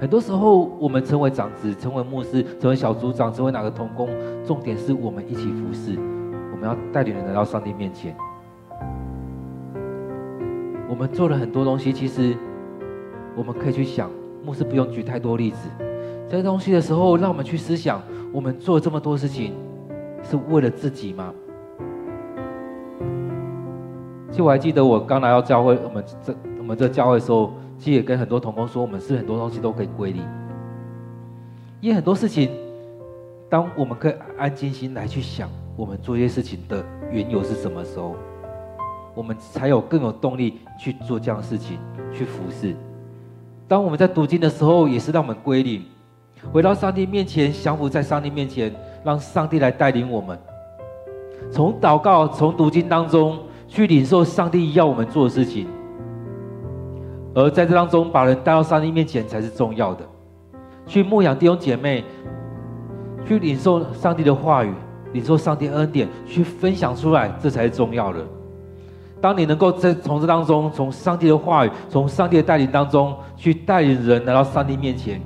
[0.05, 4.07] 很多时候，我们成为长子、成为牧师、成为小组长、成为哪个同工，
[4.45, 5.99] 重点是我们一起服侍，
[6.53, 8.15] 我们要带领人来到上帝面前。
[10.91, 12.37] 我们做了很多东西，其实
[13.35, 14.11] 我们可以去想，
[14.45, 15.71] 牧师不用举太多例子。
[16.29, 19.55] 这些东西的时候，让我们去思想：我们做这么多事情，
[20.23, 21.33] 是为了自己吗？
[24.31, 30.23] 其实我还记得我刚来到教会，我们这我们这教会的时候，其实也跟很多同工说，我们是很多东西都可以归零，
[31.81, 32.51] 因为很多事情，
[33.49, 38.17] 当我们可以安安静心来去想，我们做一些事情的缘由是什么时候，
[39.15, 41.79] 我们才有更有动力去做这样的事情，
[42.13, 42.75] 去服侍。
[43.69, 45.83] 当我们在读经的时候，也是让我们归零，
[46.53, 48.73] 回到上帝面前，降服在上帝面前，
[49.05, 50.39] 让上帝来带领我们，
[51.51, 53.39] 从祷告，从读经当中。
[53.67, 55.67] 去领受上帝要我们做的事情，
[57.35, 60.05] 而在这当中，把人带到上帝面前才是重要的。
[60.87, 62.05] 去牧养弟兄姐妹，
[63.27, 64.73] 去领受上帝的话语，
[65.13, 68.25] 领受上帝恩典，去分享出来，这才是重要的。
[69.21, 75.21] 当你能够在从这当中，从上帝的话语，从上帝的带领当中，去带领人来到上帝面前，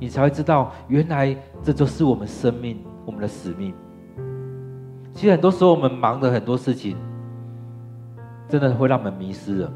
[0.00, 3.72] 你才会知道，原来这就是我们生命，我们的使命。
[5.14, 6.96] 其实很多时候，我们忙的很多事情。
[8.48, 9.72] 真的会让我们迷失了。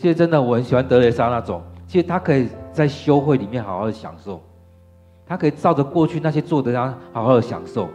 [0.00, 4.40] 其实真的，我很喜欢德雷莎那种，其实他可以在修会里面好好的享受，
[5.26, 7.86] 他可以照着过去那些做的，他好好的享受。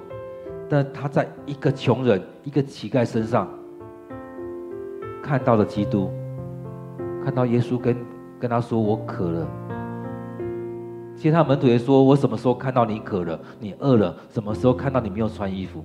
[0.70, 3.50] 但他在一个穷人、一个乞丐身上
[5.24, 6.12] 看到了基督，
[7.24, 7.98] 看到耶稣跟
[8.40, 9.48] 跟他说：“我渴了。”
[11.18, 13.40] 其实他门徒也说：“我什么时候看到你渴了？
[13.60, 14.16] 你饿了？
[14.30, 15.84] 什么时候看到你没有穿衣服？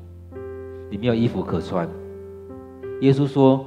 [0.90, 1.88] 你没有衣服可穿？”
[3.00, 3.64] 耶稣说：“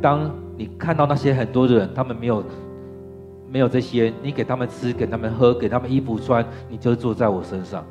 [0.00, 2.44] 当你看到那些很多的人，他们没有
[3.50, 7.84] 没有这些，你给他们吃，给他们喝，给他们衣服穿，你就坐在我身上。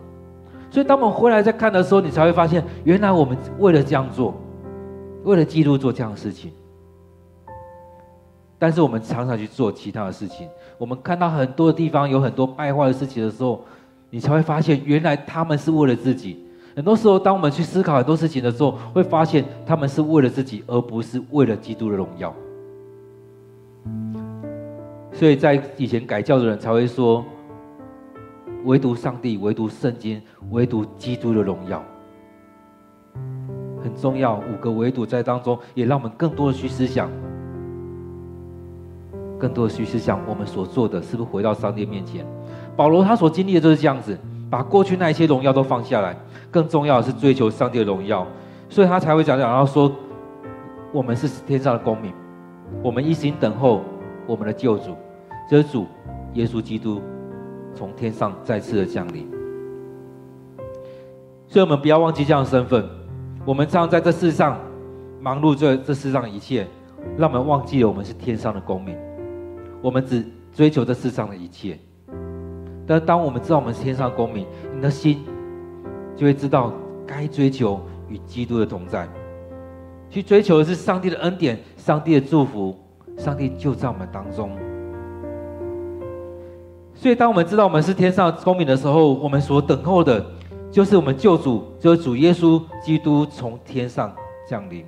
[0.72, 4.36] 所以，当我们回来再看的时候，你才会发现，原来我们为了这样做，
[5.24, 6.52] 为了基督做这样的事情。
[8.58, 10.48] 但是，我们常常去做其他的事情。
[10.78, 13.64] 我们看到很多地方有很多败坏的事情的时候，
[14.10, 16.46] 你才会发现，原来他们是为了自己。”
[16.80, 22.34] 很多时候，当我们去思考很多事情的时候，会发现他们是为了自己，而不是为了基督的荣耀。
[25.12, 27.26] 所以在以前改教的人才会说，
[28.64, 30.22] 唯独上帝，唯独圣经，
[30.52, 31.84] 唯独基督的荣耀
[33.84, 34.38] 很重要。
[34.38, 37.10] 五个唯独在当中，也让我们更多的去思想，
[39.38, 42.26] 更多的去思想我们所做的是不是回到上帝面前。
[42.78, 44.18] 保罗他所经历的就是这样子，
[44.50, 46.16] 把过去那一些荣耀都放下来。
[46.52, 48.26] 更重要的是追求上帝的荣耀，
[48.70, 49.92] 所以他才会讲讲，然后说，
[50.92, 52.12] 我们是天上的公民，
[52.82, 53.84] 我们一心等候
[54.26, 54.96] 我们的救主，
[55.50, 55.86] 这主
[56.34, 57.02] 耶稣基督
[57.76, 59.30] 从天上再次的降临。
[61.48, 62.84] 所以，我们不要忘记这样的身份。
[63.46, 64.60] 我们常常在这世上
[65.20, 66.68] 忙碌这这世上的一切，
[67.18, 68.96] 让我们忘记了我们是天上的公民。
[69.82, 71.80] 我们只追求这世上的一切，
[72.86, 74.46] 但当我们知道我们是天上的公民，
[74.76, 75.24] 你的心。
[76.20, 76.74] 就会知道
[77.08, 79.08] 该追求与基督的同在，
[80.10, 82.76] 去追求的是上帝的恩典、上帝的祝福，
[83.18, 84.52] 上帝就在我们当中。
[86.94, 90.26] 所以，当我们知道我们是天上公民的时候，我们所等候的，
[90.70, 94.14] 就是我们救主，就是主耶稣基督从天上
[94.46, 94.86] 降临。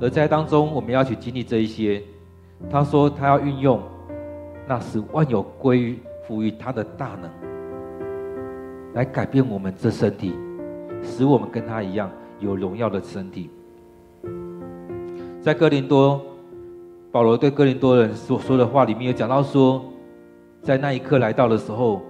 [0.00, 2.02] 而在当中，我们要去经历这一些。
[2.68, 3.80] 他说，他要运用
[4.66, 7.53] 那使万有归于服于他的大能。
[8.94, 10.34] 来改变我们这身体，
[11.02, 13.50] 使我们跟他一样有荣耀的身体。
[15.42, 16.22] 在哥林多，
[17.12, 19.84] 保罗对哥林多人所说的话里面有讲到说，
[20.62, 22.00] 在那一刻来到的时候，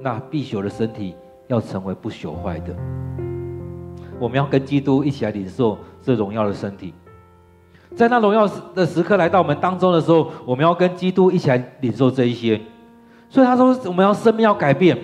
[0.00, 1.14] 那必朽的身体
[1.48, 2.74] 要成为不朽坏的。
[4.18, 6.94] 我们要跟基督一起来领受这荣耀的身体。
[7.94, 12.58] 在那荣耀的时刻来到我们当中的时候，我们要跟基督一起来领受这一些。
[13.28, 14.96] 所以他说，我们要生命要改变。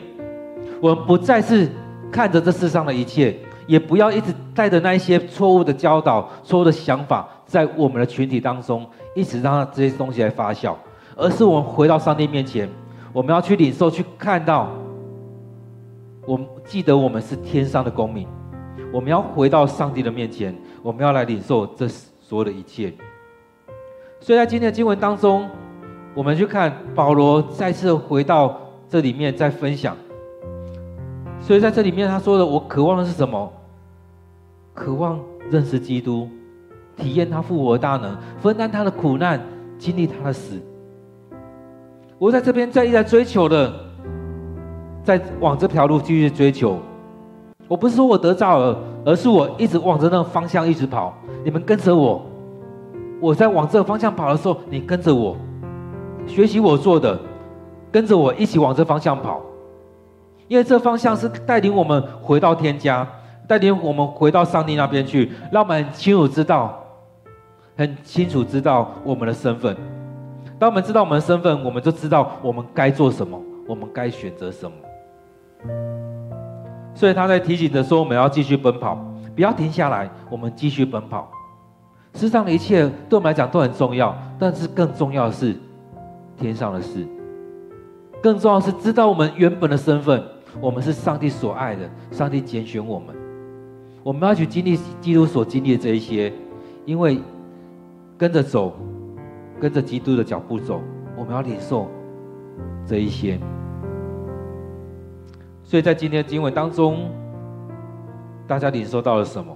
[0.80, 1.68] 我们不再是
[2.10, 10.74] 看着这世上的一切，也不要一直带着那一些错误的教导、错误的想法，在我们的群体当中，一直让这些东西来发酵，
[11.16, 12.68] 而是我们回到上帝面前，
[13.12, 14.70] 我们要去领受、去看到。
[16.26, 18.28] 我们记得我们是天上的公民，
[18.92, 22.92] 我们要回到上帝的面前，我们要来领受这所有的一切。
[24.20, 25.48] 所以在今天的经文当中，
[26.14, 28.60] 我们去看保罗再次回到
[28.90, 29.96] 这里面，再分享。
[31.40, 33.50] 所以在这里面，他说的：“我渴望的是什么？
[34.74, 35.18] 渴望
[35.50, 36.28] 认识基督，
[36.96, 39.40] 体验他复活的大能，分担他的苦难，
[39.78, 40.60] 经历他的死。
[42.18, 43.72] 我在这边在一直在追求的，
[45.02, 46.78] 在往这条路继续追求。
[47.66, 51.14] 我不是说我得着了，而是我一直往着那个方向一直跑。
[51.44, 52.20] 你们跟着我，
[53.20, 55.36] 我在往这个方向跑的时候，你跟着我，
[56.26, 57.18] 学习我做的，
[57.90, 59.40] 跟着我一起往这方向跑。”
[60.48, 63.06] 因为这方向是带领我们回到天家，
[63.46, 66.82] 带领我们回到上帝那边去，让我们很清楚知道，
[67.76, 69.76] 很清楚知道我们的身份。
[70.58, 74.72] 当我们知道我们的身份，我们就知道我们该做什么，我们该选择什么。
[76.94, 78.98] 所以他在提醒着说，我们要继续奔跑，
[79.36, 81.30] 不要停下来，我们继续奔跑。
[82.14, 85.54] 世上的一切对我们来讲都很重要，但是更重要的是
[86.36, 87.06] 天上的事，
[88.20, 90.20] 更重要的是知道我们原本的身份。
[90.60, 93.14] 我们是上帝所爱的，上帝拣选我们，
[94.02, 96.32] 我们要去经历基督所经历的这一些，
[96.84, 97.20] 因为
[98.16, 98.72] 跟着走，
[99.60, 100.80] 跟着基督的脚步走，
[101.16, 101.88] 我们要领受
[102.86, 103.38] 这一些。
[105.62, 107.10] 所以在今天的经文当中，
[108.46, 109.54] 大家领受到了什么？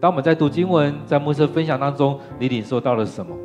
[0.00, 3.36] 当我们在读经文、在牧师分享当中，你领受到了什么？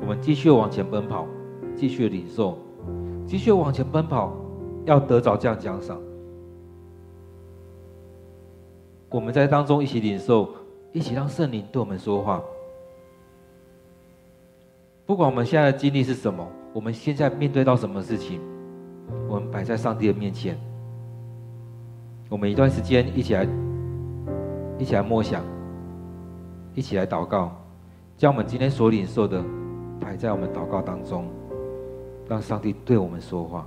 [0.00, 1.26] 我们继续往前奔跑，
[1.76, 2.58] 继续领受。
[3.30, 4.32] 继续往前奔跑，
[4.86, 5.96] 要得着这样奖赏。
[9.08, 10.48] 我们在当中一起领受，
[10.92, 12.42] 一起让圣灵对我们说话。
[15.06, 18.40] 不管我们现在的经历是什么，我们现在面对到什么事情，
[19.28, 20.58] 我们摆在上帝的面前。
[22.28, 23.46] 我们一段时间一起来，
[24.76, 25.44] 一起来默想，
[26.74, 27.52] 一起来祷告，
[28.16, 29.40] 将我们今天所领受的
[30.00, 31.26] 摆在我们祷告当中，
[32.30, 33.66] 让上帝对我们说话。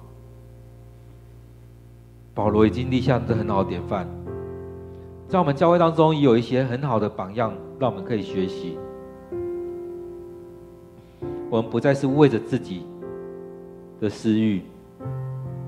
[2.34, 4.07] 保罗已经立下这很好的典范，
[5.28, 8.78] 在我们教会当中也有一些很好的榜样，让我们可以学习。
[11.49, 12.86] 我们不再是为着自己
[13.99, 14.61] 的私欲，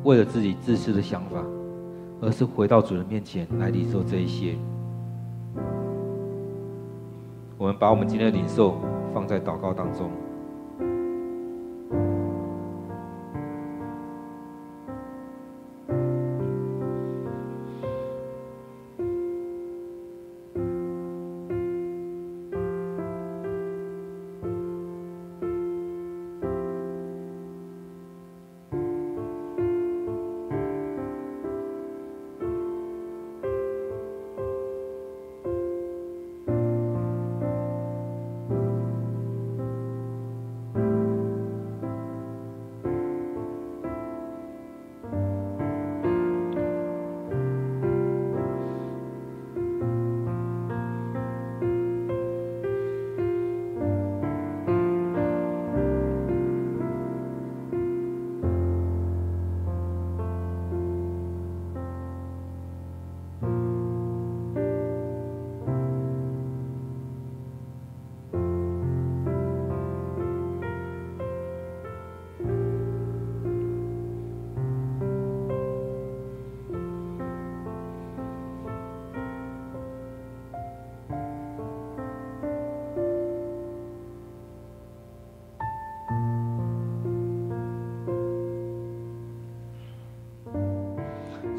[0.06, 1.44] 为了自己自私的想法，
[2.22, 4.56] 而是回到主人面前来领受这一些。
[7.58, 8.78] 我们把我们今天的领受
[9.14, 10.10] 放在祷告当中。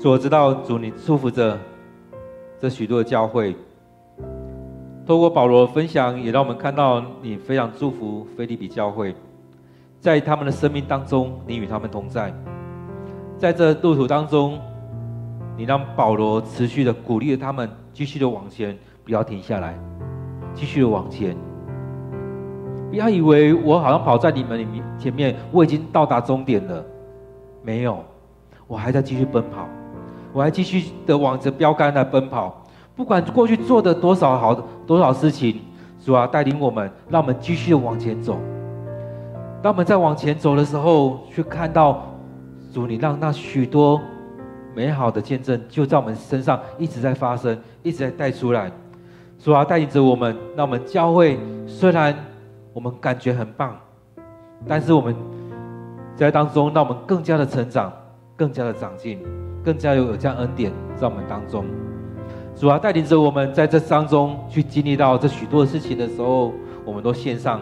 [0.08, 1.58] 我知道主，你祝福着
[2.60, 3.56] 这许多的教会。
[5.06, 9.14] 透过保罗的分享，也让我们看到你非常祝福腓立比教会，
[10.00, 12.34] 在他们的生命当中，你与他们同在。
[13.38, 14.58] 在这路途当中，
[15.56, 19.78] 你让保罗持续的鼓励着他们，继续的往前，不要停下来，
[20.54, 21.36] 继续的往前。
[22.90, 26.84] 不要以为我好像跑在你们里面前面，我已经到达终点了，
[27.62, 28.02] 没有，
[28.66, 29.68] 我还在继续奔跑。
[30.36, 32.62] 我还继续的往着标杆来奔跑，
[32.94, 34.54] 不管过去做的多少好
[34.86, 35.62] 多少事情，
[36.04, 38.36] 主啊带领我们，让我们继续往前走。
[39.62, 42.02] 当我们在往前走的时候，去看到
[42.70, 43.98] 主，你让那许多
[44.74, 48.70] 美好的见证就在我们身上一直在发生，一直在带出来。
[49.38, 52.14] 主啊带领着我们，让我们教会虽然
[52.74, 53.74] 我们感觉很棒，
[54.68, 55.16] 但是我们
[56.14, 57.90] 在当中让我们更加的成长，
[58.36, 59.18] 更加的长进。
[59.66, 61.64] 更加有有这样恩典在我们当中，
[62.54, 66.52] 主啊带领着我们在这当中去经历到这许多的事情的时候，
[66.84, 67.60] 我们都献上，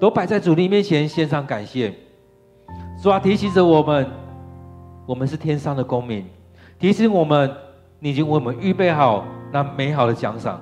[0.00, 1.94] 都摆在主你面前献上感谢。
[3.00, 4.04] 主啊提醒着我们，
[5.06, 6.26] 我们是天上的公民，
[6.76, 7.48] 提醒我们
[8.00, 10.60] 你已经为我们预备好那美好的奖赏，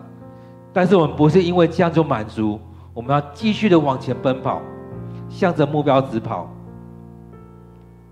[0.74, 2.60] 但是我们不是因为这样就满足，
[2.92, 4.60] 我们要继续的往前奔跑，
[5.30, 6.50] 向着目标直跑。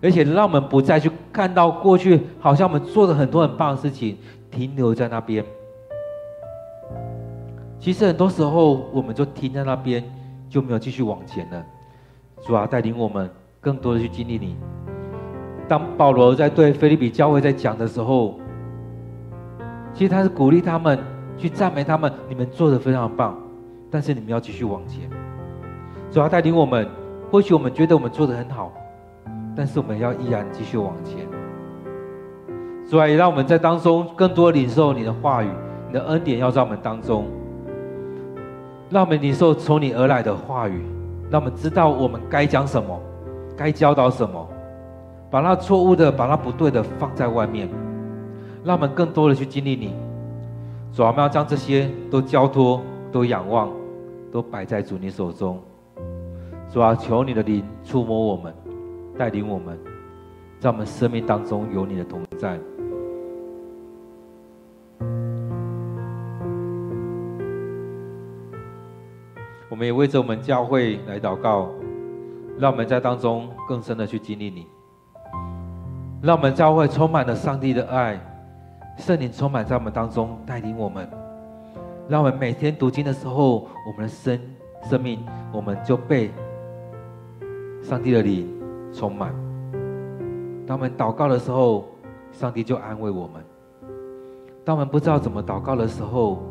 [0.04, 4.18] 而且让我们不再去看到过去，好像我们做了很多很棒的事情，
[4.50, 5.42] 停留在那边。
[7.80, 10.04] 其实很多时候，我们就停在那边，
[10.50, 11.64] 就没有继续往前了。
[12.42, 13.30] 主啊，带领我们
[13.62, 14.54] 更多的去经历你。
[15.66, 18.38] 当保罗在对腓立比教会在讲的时候，
[19.94, 20.98] 其实他是鼓励他们，
[21.38, 23.34] 去赞美他们，你们做的非常棒，
[23.90, 25.08] 但是你们要继续往前。
[26.10, 26.86] 主啊，带领我们，
[27.30, 28.70] 或许我们觉得我们做的很好。
[29.56, 31.26] 但是我们要依然继续往前，
[32.84, 35.48] 所以让我们在当中更多领受你的话语，
[35.88, 37.26] 你的恩典要在我们当中，
[38.90, 40.82] 让我们领受从你而来的话语，
[41.30, 43.00] 让我们知道我们该讲什么，
[43.56, 44.48] 该教导什么，
[45.30, 47.68] 把那错误的、把那不对的放在外面，
[48.64, 49.94] 让我们更多的去经历你。
[50.92, 52.80] 主啊，我们要将这些都交托、
[53.12, 53.70] 都仰望、
[54.32, 55.60] 都摆在主你手中。
[56.72, 58.52] 主啊，求你的灵触摸我们。
[59.16, 59.78] 带领我们，
[60.58, 62.58] 在我们生命当中有你的同在。
[69.70, 71.68] 我们也为着我们教会来祷告，
[72.58, 74.66] 让我们在当中更深的去经历你，
[76.22, 78.20] 让我们教会充满了上帝的爱，
[78.96, 81.08] 圣灵充满在我们当中带领我们，
[82.08, 84.40] 让我们每天读经的时候，我们的生
[84.88, 86.30] 生命我们就被。
[87.82, 88.48] 上帝的灵
[88.94, 89.34] 充满。
[90.66, 91.84] 当我们祷告的时候，
[92.32, 93.42] 上帝就安慰我们；
[94.64, 96.42] 当我们不知道怎么祷告的时候，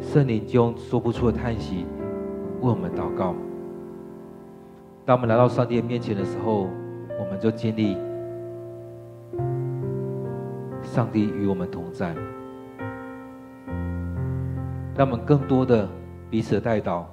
[0.00, 1.84] 圣灵就用说不出的叹息
[2.62, 3.34] 为我们祷告。
[5.04, 6.68] 当我们来到上帝的面前的时候，
[7.20, 7.96] 我们就经历
[10.82, 12.14] 上帝与我们同在。
[14.96, 15.86] 让我们更多的
[16.30, 17.04] 彼此的代祷，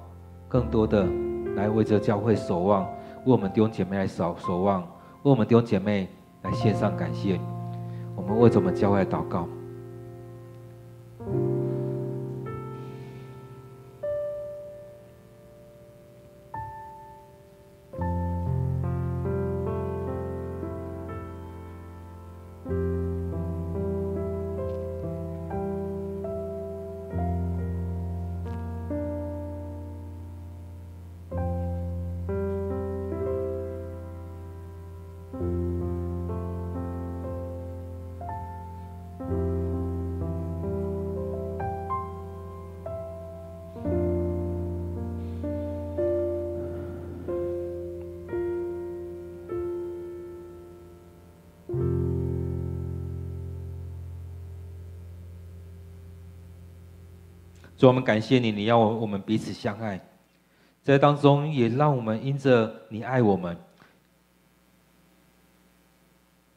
[0.48, 1.06] 更多的
[1.54, 2.88] 来为这教会守望，
[3.24, 6.08] 为我们弟兄姐妹来守守望，为我们弟兄姐妹
[6.42, 7.40] 来献上感谢。
[8.14, 9.48] 我们为着我们教会来祷告。
[57.84, 60.00] 主，我们感谢你，你要我我们彼此相爱，
[60.82, 63.54] 在当中也让我们因着你爱我们。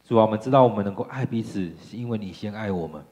[0.05, 3.03] 主啊，我们知道我们能够爱彼此，是因为你先爱我们。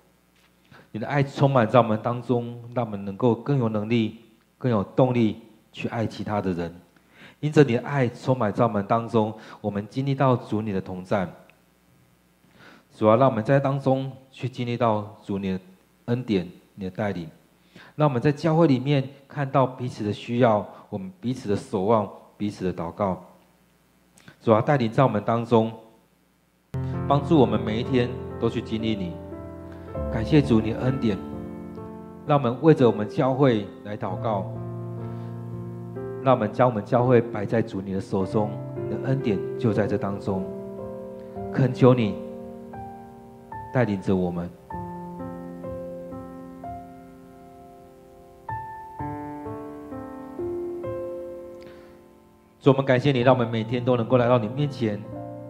[0.93, 4.21] 你的爱充满在我们当中，让我们能够更有能力、
[4.57, 5.41] 更有动力
[5.73, 6.73] 去爱其他的人。
[7.41, 11.29] 因着你的爱充满在我们当中，我们经历到主你的同在。
[12.95, 15.59] 主啊，让我们在当中去经历到主你的
[16.05, 17.29] 恩典、你的带领。
[17.95, 23.23] 让我们在教会里面看到彼此的需要，我们彼此的守望，彼此的祷告。
[24.41, 25.71] 主啊，带领在我们当中，
[27.07, 29.13] 帮助我们每一天都去经历你。
[30.11, 31.17] 感谢主你的恩典，
[32.27, 34.45] 让我们为着我们教会来祷告。
[36.21, 38.49] 让我们将我们教会摆在主你的手中，
[38.83, 40.43] 你的恩典就在这当中。
[41.53, 42.15] 恳求你
[43.73, 44.49] 带领着我们。
[52.65, 54.99] 主，我们感谢你，让我们每天都能够来到你面前，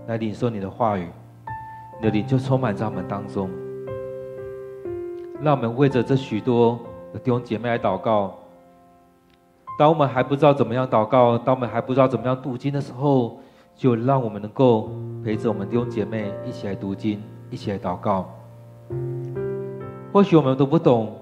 [0.05, 1.07] 来领受你的话语，
[1.97, 3.49] 你的灵就充满在我们当中。
[5.41, 6.77] 让我们为着这许多
[7.13, 8.37] 的弟兄姐妹来祷告。
[9.79, 13.39] 当我们还不知道怎么样祷告，当我们还不知道怎么样读经的时候，
[13.77, 14.89] 就让我们能够
[15.23, 18.29] 陪着我们弟兄姐妹一起来读经，一起来祷告。
[20.11, 21.15] 或许我们都不懂，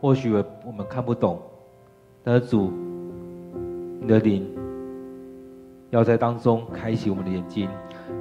[0.00, 0.32] 或许
[0.64, 1.38] 我们看不懂，
[2.24, 2.72] 但是主，
[4.00, 4.55] 你的灵。
[5.96, 7.70] 要在当中开启我们的眼睛，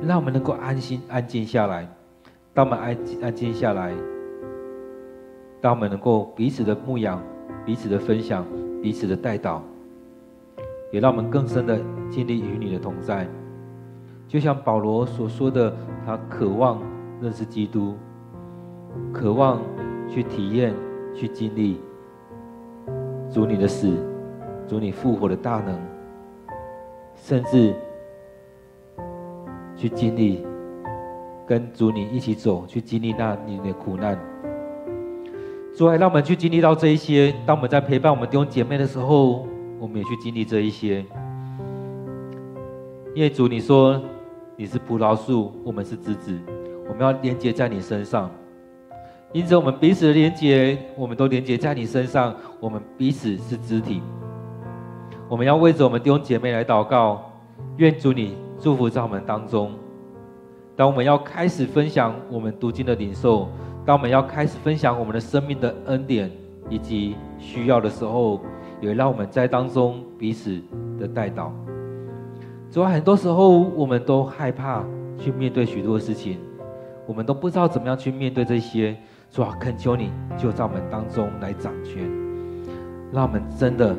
[0.01, 1.85] 让我们能够安心安静下来。
[2.53, 3.93] 当我们安安静下来，
[5.59, 7.21] 当我们能够彼此的牧养、
[7.65, 8.45] 彼此的分享、
[8.81, 9.61] 彼此的带导，
[10.89, 11.77] 也让我们更深的
[12.09, 13.27] 经历与你的同在。
[14.25, 16.81] 就像保罗所说的，他渴望
[17.19, 17.95] 认识基督，
[19.11, 19.59] 渴望
[20.07, 20.73] 去体验、
[21.13, 21.81] 去经历
[23.29, 23.97] 主你的死、
[24.65, 25.94] 主你复活的大能。
[27.27, 27.73] 甚至
[29.75, 30.45] 去经历
[31.47, 34.15] 跟主你一起走，去经历那你的苦难。
[35.75, 37.33] 主还让我们去经历到这一些。
[37.43, 39.47] 当我们在陪伴我们弟兄姐妹的时候，
[39.79, 41.03] 我们也去经历这一些。
[43.15, 43.99] 因为主你说
[44.55, 46.39] 你是葡萄树，我们是枝子，
[46.87, 48.29] 我们要连接在你身上。
[49.33, 54.03] 因此，我们彼此的连接，我们都连接在你身上，我们彼此是肢体。
[55.27, 57.31] 我们要为着我们弟兄姐妹来祷告，
[57.77, 59.71] 愿主你祝福在我们当中。
[60.75, 63.47] 当我们要开始分享我们读经的领受，
[63.83, 66.31] 当我们要开始分享我们的生命的恩典
[66.69, 68.39] 以及需要的时候，
[68.79, 70.61] 也让我们在当中彼此
[70.99, 71.49] 的代祷。
[72.69, 74.83] 主要很多时候我们都害怕
[75.17, 76.37] 去面对许多事情，
[77.07, 78.95] 我们都不知道怎么样去面对这些。
[79.31, 82.03] 主啊，恳求你就在我们当中来掌权，
[83.11, 83.95] 让我们真的。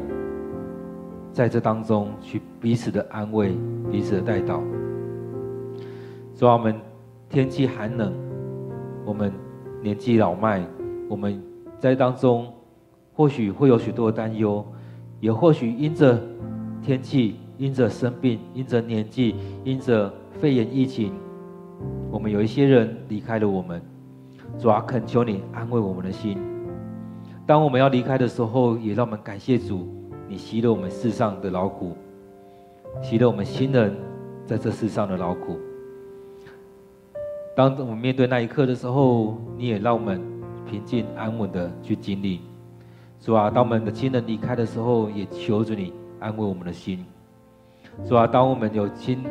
[1.36, 3.54] 在这当中去彼此的安慰，
[3.92, 4.58] 彼此的带导。
[6.34, 6.74] 主啊，我们
[7.28, 8.10] 天气寒冷，
[9.04, 9.30] 我们
[9.82, 10.66] 年纪老迈，
[11.10, 11.38] 我们
[11.78, 12.50] 在当中
[13.12, 14.64] 或许会有许多的担忧，
[15.20, 16.18] 也或许因着
[16.82, 20.10] 天气，因着生病，因着年纪，因着
[20.40, 21.12] 肺炎疫情，
[22.10, 23.82] 我们有一些人离开了我们。
[24.58, 26.38] 主啊，恳求你安慰我们的心。
[27.44, 29.95] 当我们要离开的时候，也让我们感谢主。
[30.28, 31.96] 你吸了我们世上的劳苦，
[33.02, 33.94] 洗了我们新人
[34.44, 35.58] 在这世上的劳苦。
[37.54, 40.20] 当我们面对那一刻的时候，你也让我们
[40.68, 42.40] 平静安稳的去经历。
[43.20, 47.04] 主啊，当我们的亲人离开的时候，也求着你安慰我们的心。
[48.06, 49.24] 主啊，当我们有亲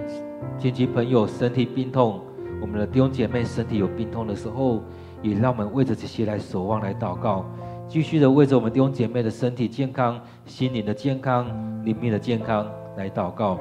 [0.58, 2.20] 亲戚朋友身体病痛，
[2.60, 4.82] 我们的弟兄姐妹身体有病痛的时候，
[5.22, 7.46] 也让我们为着这些来守望、来祷告，
[7.88, 11.46] 继续的为着我们弟兄姐妹的身体健康、心灵的健康、
[11.86, 13.60] 灵命的健康来祷告。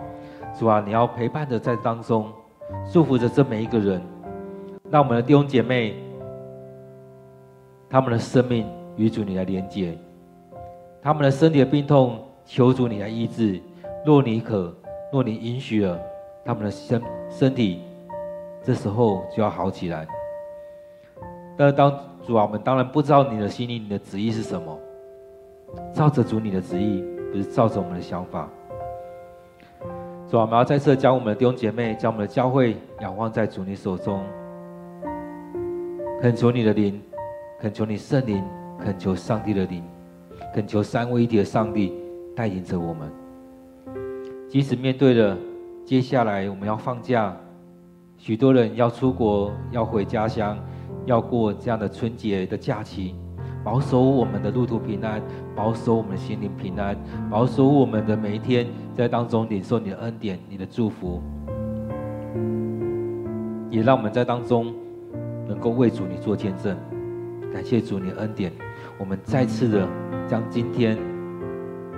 [0.58, 2.32] 主啊，你要陪伴着在当中，
[2.92, 4.00] 祝福着这每一个人，
[4.90, 5.96] 让我们的弟兄姐妹
[7.90, 8.66] 他们的生命
[8.96, 9.98] 与主你来连接，
[11.02, 13.60] 他们的身体的病痛，求主你来医治。
[14.06, 14.74] 若你可，
[15.12, 15.98] 若你允许了，
[16.44, 17.82] 他们的身身体，
[18.62, 20.06] 这时候就要好起来。
[21.56, 21.92] 但是当
[22.26, 24.78] 主啊，我们当然不知道你的心意，你的旨意是什么。
[25.92, 28.48] 照着主你的旨意，不是照着我们的想法。
[30.30, 34.22] 主啊，我们要再次将我们的弟兄姐妹，将我们的教会仰望在主你手中。
[36.22, 36.98] 恳求你的灵，
[37.60, 38.42] 恳求你圣灵，
[38.78, 39.84] 恳求上帝的灵，
[40.54, 41.92] 恳求三位一体的上帝
[42.34, 43.12] 带领着我们。
[44.48, 45.36] 即使面对了
[45.84, 47.36] 接下来我们要放假，
[48.16, 50.56] 许多人要出国，要回家乡。
[51.06, 53.14] 要过这样的春节的假期，
[53.62, 55.22] 保守我们的路途平安，
[55.54, 56.96] 保守我们的心灵平安，
[57.30, 61.22] 保守我们的每一天在当中领受你的恩典、你的祝福，
[63.70, 64.74] 也让我们在当中
[65.46, 66.76] 能够为主你做见证。
[67.52, 68.50] 感谢主你的恩典，
[68.98, 69.88] 我们再次的
[70.26, 70.96] 将今天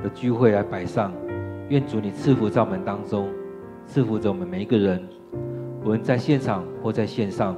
[0.03, 1.13] 的聚会来摆上，
[1.69, 3.29] 愿主你赐福在我们当中，
[3.87, 5.03] 赐福着我们每一个人，
[5.83, 7.57] 无论在现场或在线上。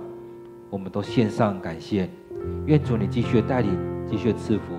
[0.70, 2.08] 我们都献上感谢，
[2.66, 4.74] 愿主你继续带领，继续赐福。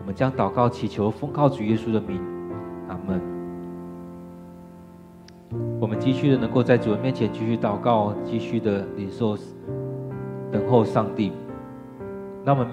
[0.00, 2.20] 我们将祷告祈求，奉靠主耶稣的名，
[2.88, 3.20] 阿门。
[5.80, 9.36] 我们继续的能够在主人面前继续祷告，继续的领受，
[10.50, 11.32] 等候上帝。
[12.44, 12.66] 那么。